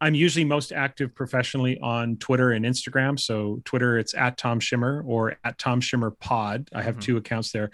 I'm 0.00 0.14
usually 0.14 0.44
most 0.44 0.72
active 0.72 1.14
professionally 1.14 1.78
on 1.80 2.16
Twitter 2.16 2.52
and 2.52 2.64
Instagram. 2.64 3.20
So 3.20 3.60
Twitter, 3.64 3.98
it's 3.98 4.14
at 4.14 4.38
Tom 4.38 4.60
Schimmer 4.60 5.02
or 5.06 5.36
at 5.44 5.58
Tom 5.58 5.80
Schimmer 5.80 6.10
Pod. 6.18 6.68
I 6.74 6.82
have 6.82 6.94
mm-hmm. 6.94 7.00
two 7.00 7.16
accounts 7.18 7.52
there 7.52 7.70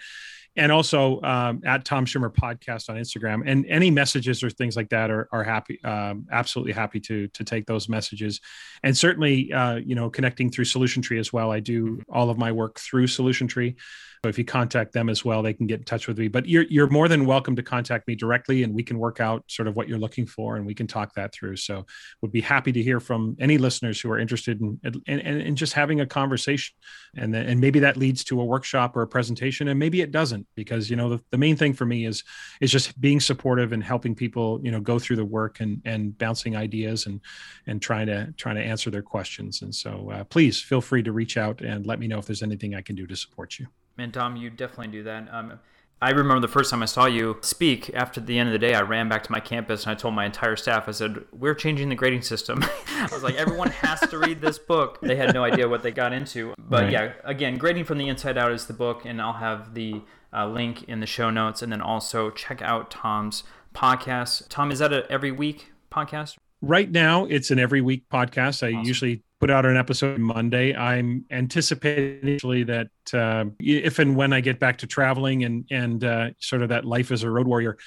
and 0.57 0.71
also 0.71 1.21
um, 1.21 1.61
at 1.65 1.85
Tom 1.85 2.05
Schimmer 2.05 2.29
podcast 2.29 2.89
on 2.89 2.97
Instagram. 2.97 3.43
And 3.45 3.65
any 3.67 3.91
messages 3.91 4.43
or 4.43 4.49
things 4.49 4.75
like 4.75 4.89
that 4.89 5.09
are, 5.09 5.29
are 5.31 5.43
happy, 5.43 5.81
um, 5.83 6.25
absolutely 6.31 6.73
happy 6.73 6.99
to 7.01 7.27
to 7.29 7.43
take 7.43 7.65
those 7.65 7.87
messages. 7.87 8.41
And 8.83 8.97
certainly, 8.97 9.53
uh, 9.53 9.75
you 9.75 9.95
know, 9.95 10.09
connecting 10.09 10.49
through 10.49 10.65
Solution 10.65 11.01
Tree 11.01 11.19
as 11.19 11.31
well. 11.31 11.51
I 11.51 11.59
do 11.59 12.01
all 12.09 12.29
of 12.29 12.37
my 12.37 12.51
work 12.51 12.79
through 12.79 13.07
Solution 13.07 13.47
Tree. 13.47 13.75
So 14.23 14.29
if 14.29 14.37
you 14.39 14.45
contact 14.45 14.93
them 14.93 15.09
as 15.09 15.23
well, 15.23 15.43
they 15.43 15.53
can 15.53 15.67
get 15.67 15.79
in 15.79 15.85
touch 15.85 16.07
with 16.07 16.17
me. 16.17 16.27
But 16.27 16.47
you're 16.47 16.65
you're 16.69 16.89
more 16.89 17.07
than 17.07 17.27
welcome 17.27 17.55
to 17.55 17.61
contact 17.61 18.07
me 18.07 18.15
directly, 18.15 18.63
and 18.63 18.73
we 18.73 18.81
can 18.81 18.97
work 18.97 19.19
out 19.19 19.43
sort 19.47 19.67
of 19.67 19.75
what 19.75 19.87
you're 19.87 19.99
looking 19.99 20.25
for, 20.25 20.55
and 20.55 20.65
we 20.65 20.73
can 20.73 20.87
talk 20.87 21.13
that 21.13 21.33
through. 21.33 21.57
So 21.57 21.85
would 22.21 22.31
be 22.31 22.41
happy 22.41 22.71
to 22.71 22.81
hear 22.81 22.99
from 22.99 23.37
any 23.39 23.59
listeners 23.59 24.01
who 24.01 24.11
are 24.11 24.17
interested 24.17 24.59
in 24.59 24.79
and 24.83 25.21
in, 25.21 25.55
just 25.55 25.73
having 25.73 26.01
a 26.01 26.07
conversation, 26.07 26.75
and 27.15 27.31
then, 27.31 27.45
and 27.45 27.61
maybe 27.61 27.79
that 27.81 27.95
leads 27.95 28.23
to 28.25 28.41
a 28.41 28.45
workshop 28.45 28.97
or 28.97 29.03
a 29.03 29.07
presentation, 29.07 29.67
and 29.67 29.77
maybe 29.77 30.01
it 30.01 30.11
doesn't, 30.11 30.46
because 30.55 30.89
you 30.89 30.95
know 30.95 31.09
the, 31.09 31.21
the 31.31 31.37
main 31.37 31.55
thing 31.55 31.73
for 31.73 31.85
me 31.85 32.05
is 32.05 32.23
is 32.61 32.71
just 32.71 32.99
being 32.99 33.19
supportive 33.19 33.71
and 33.71 33.83
helping 33.83 34.15
people 34.15 34.59
you 34.63 34.71
know 34.71 34.79
go 34.79 34.99
through 34.99 35.15
the 35.15 35.25
work 35.25 35.59
and 35.59 35.81
and 35.85 36.17
bouncing 36.17 36.55
ideas 36.55 37.05
and 37.05 37.21
and 37.67 37.81
trying 37.81 38.07
to 38.07 38.33
trying 38.37 38.55
to 38.55 38.63
answer 38.63 38.89
their 38.89 39.01
questions. 39.01 39.61
And 39.61 39.73
so 39.73 40.11
uh, 40.11 40.23
please 40.25 40.61
feel 40.61 40.81
free 40.81 41.03
to 41.03 41.11
reach 41.11 41.37
out 41.37 41.61
and 41.61 41.85
let 41.85 41.99
me 41.99 42.07
know 42.07 42.17
if 42.17 42.25
there's 42.25 42.43
anything 42.43 42.75
I 42.75 42.81
can 42.81 42.95
do 42.95 43.07
to 43.07 43.15
support 43.15 43.59
you. 43.59 43.67
Man, 43.97 44.11
Tom, 44.11 44.35
you 44.35 44.49
definitely 44.49 44.89
do 44.89 45.03
that. 45.03 45.27
Um, 45.31 45.59
I 45.99 46.11
remember 46.11 46.39
the 46.39 46.47
first 46.47 46.69
time 46.69 46.83
I 46.83 46.85
saw 46.85 47.07
you 47.07 47.37
speak. 47.41 47.89
After 47.95 48.21
the 48.21 48.37
end 48.37 48.49
of 48.49 48.53
the 48.53 48.59
day, 48.59 48.75
I 48.75 48.81
ran 48.81 49.09
back 49.09 49.23
to 49.23 49.31
my 49.31 49.39
campus 49.39 49.83
and 49.83 49.91
I 49.91 49.95
told 49.95 50.13
my 50.13 50.25
entire 50.25 50.55
staff, 50.55 50.87
I 50.87 50.91
said, 50.91 51.25
We're 51.31 51.55
changing 51.55 51.89
the 51.89 51.95
grading 51.95 52.21
system. 52.21 52.63
I 52.87 53.09
was 53.11 53.23
like, 53.23 53.33
Everyone 53.35 53.71
has 53.71 53.99
to 54.01 54.19
read 54.19 54.39
this 54.39 54.59
book. 54.59 55.01
They 55.01 55.15
had 55.15 55.33
no 55.33 55.43
idea 55.43 55.67
what 55.67 55.81
they 55.81 55.91
got 55.91 56.13
into. 56.13 56.53
But 56.59 56.83
right. 56.83 56.91
yeah, 56.91 57.13
again, 57.23 57.57
Grading 57.57 57.85
from 57.85 57.97
the 57.97 58.09
Inside 58.09 58.37
Out 58.37 58.51
is 58.51 58.67
the 58.67 58.73
book, 58.73 59.05
and 59.05 59.19
I'll 59.19 59.33
have 59.33 59.73
the 59.73 60.03
uh, 60.33 60.47
link 60.47 60.83
in 60.83 60.99
the 60.99 61.05
show 61.05 61.29
notes. 61.29 61.61
And 61.61 61.71
then 61.71 61.81
also 61.81 62.29
check 62.29 62.61
out 62.61 62.91
Tom's 62.91 63.43
podcast. 63.73 64.47
Tom, 64.49 64.71
is 64.71 64.79
that 64.79 64.93
a 64.93 65.09
every 65.11 65.31
week 65.31 65.71
podcast? 65.91 66.37
Right 66.61 66.89
now, 66.89 67.25
it's 67.25 67.51
an 67.51 67.59
every 67.59 67.81
week 67.81 68.05
podcast. 68.11 68.63
I 68.63 68.73
awesome. 68.73 68.87
usually 68.87 69.23
put 69.39 69.51
out 69.51 69.65
an 69.65 69.77
episode 69.77 70.19
Monday. 70.19 70.75
I'm 70.75 71.25
anticipating 71.29 72.65
that 72.65 72.89
uh, 73.13 73.45
if 73.59 73.99
and 73.99 74.15
when 74.15 74.33
I 74.33 74.41
get 74.41 74.59
back 74.59 74.79
to 74.79 74.87
traveling 74.87 75.43
and 75.43 75.65
and 75.69 76.03
uh, 76.03 76.29
sort 76.39 76.63
of 76.63 76.69
that 76.69 76.85
life 76.85 77.11
as 77.11 77.23
a 77.23 77.29
road 77.29 77.47
warrior, 77.47 77.77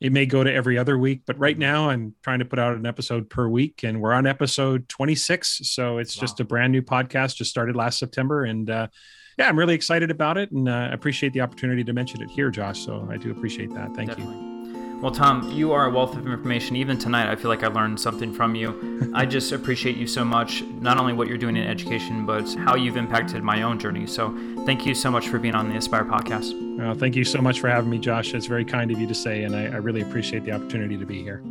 it 0.00 0.12
may 0.12 0.26
go 0.26 0.42
to 0.42 0.52
every 0.52 0.78
other 0.78 0.96
week. 0.98 1.22
But 1.26 1.38
right 1.38 1.58
now, 1.58 1.90
I'm 1.90 2.14
trying 2.22 2.38
to 2.38 2.44
put 2.44 2.58
out 2.58 2.76
an 2.76 2.86
episode 2.86 3.28
per 3.28 3.48
week, 3.48 3.82
and 3.84 4.00
we're 4.00 4.12
on 4.12 4.26
episode 4.26 4.88
26. 4.88 5.60
So 5.64 5.98
it's 5.98 6.16
wow. 6.16 6.20
just 6.20 6.40
a 6.40 6.44
brand 6.44 6.72
new 6.72 6.82
podcast, 6.82 7.36
just 7.36 7.50
started 7.50 7.76
last 7.76 7.98
September, 7.98 8.44
and 8.44 8.68
uh, 8.70 8.88
yeah, 9.38 9.48
I'm 9.48 9.58
really 9.58 9.74
excited 9.74 10.10
about 10.10 10.38
it, 10.38 10.50
and 10.50 10.68
uh, 10.68 10.88
appreciate 10.92 11.32
the 11.32 11.40
opportunity 11.40 11.84
to 11.84 11.92
mention 11.92 12.22
it 12.22 12.30
here, 12.30 12.50
Josh. 12.50 12.80
So 12.80 13.06
I 13.10 13.16
do 13.16 13.30
appreciate 13.30 13.72
that. 13.74 13.94
Thank 13.94 14.10
Definitely. 14.10 14.36
you. 14.36 14.54
Well, 15.00 15.12
Tom, 15.12 15.50
you 15.50 15.72
are 15.72 15.86
a 15.86 15.90
wealth 15.90 16.16
of 16.16 16.26
information. 16.26 16.76
Even 16.76 16.96
tonight, 16.96 17.30
I 17.30 17.36
feel 17.36 17.50
like 17.50 17.62
I 17.62 17.66
learned 17.66 18.00
something 18.00 18.32
from 18.32 18.54
you. 18.54 19.12
I 19.14 19.26
just 19.26 19.52
appreciate 19.52 19.96
you 19.96 20.06
so 20.06 20.24
much, 20.24 20.62
not 20.80 20.98
only 20.98 21.12
what 21.12 21.28
you're 21.28 21.36
doing 21.36 21.56
in 21.56 21.66
education, 21.66 22.24
but 22.24 22.50
how 22.54 22.74
you've 22.74 22.96
impacted 22.96 23.42
my 23.42 23.62
own 23.62 23.78
journey. 23.78 24.06
So, 24.06 24.34
thank 24.64 24.86
you 24.86 24.94
so 24.94 25.10
much 25.10 25.28
for 25.28 25.38
being 25.38 25.54
on 25.54 25.68
the 25.68 25.76
Aspire 25.76 26.04
podcast. 26.04 26.78
Well, 26.78 26.94
thank 26.94 27.16
you 27.16 27.24
so 27.24 27.40
much 27.40 27.60
for 27.60 27.68
having 27.68 27.90
me, 27.90 27.98
Josh. 27.98 28.32
It's 28.34 28.46
very 28.46 28.64
kind 28.64 28.90
of 28.90 28.98
you 28.98 29.06
to 29.06 29.14
say, 29.14 29.42
and 29.42 29.54
I, 29.54 29.64
I 29.64 29.76
really 29.76 30.00
appreciate 30.00 30.44
the 30.44 30.52
opportunity 30.52 30.96
to 30.96 31.04
be 31.04 31.22
here. 31.22 31.42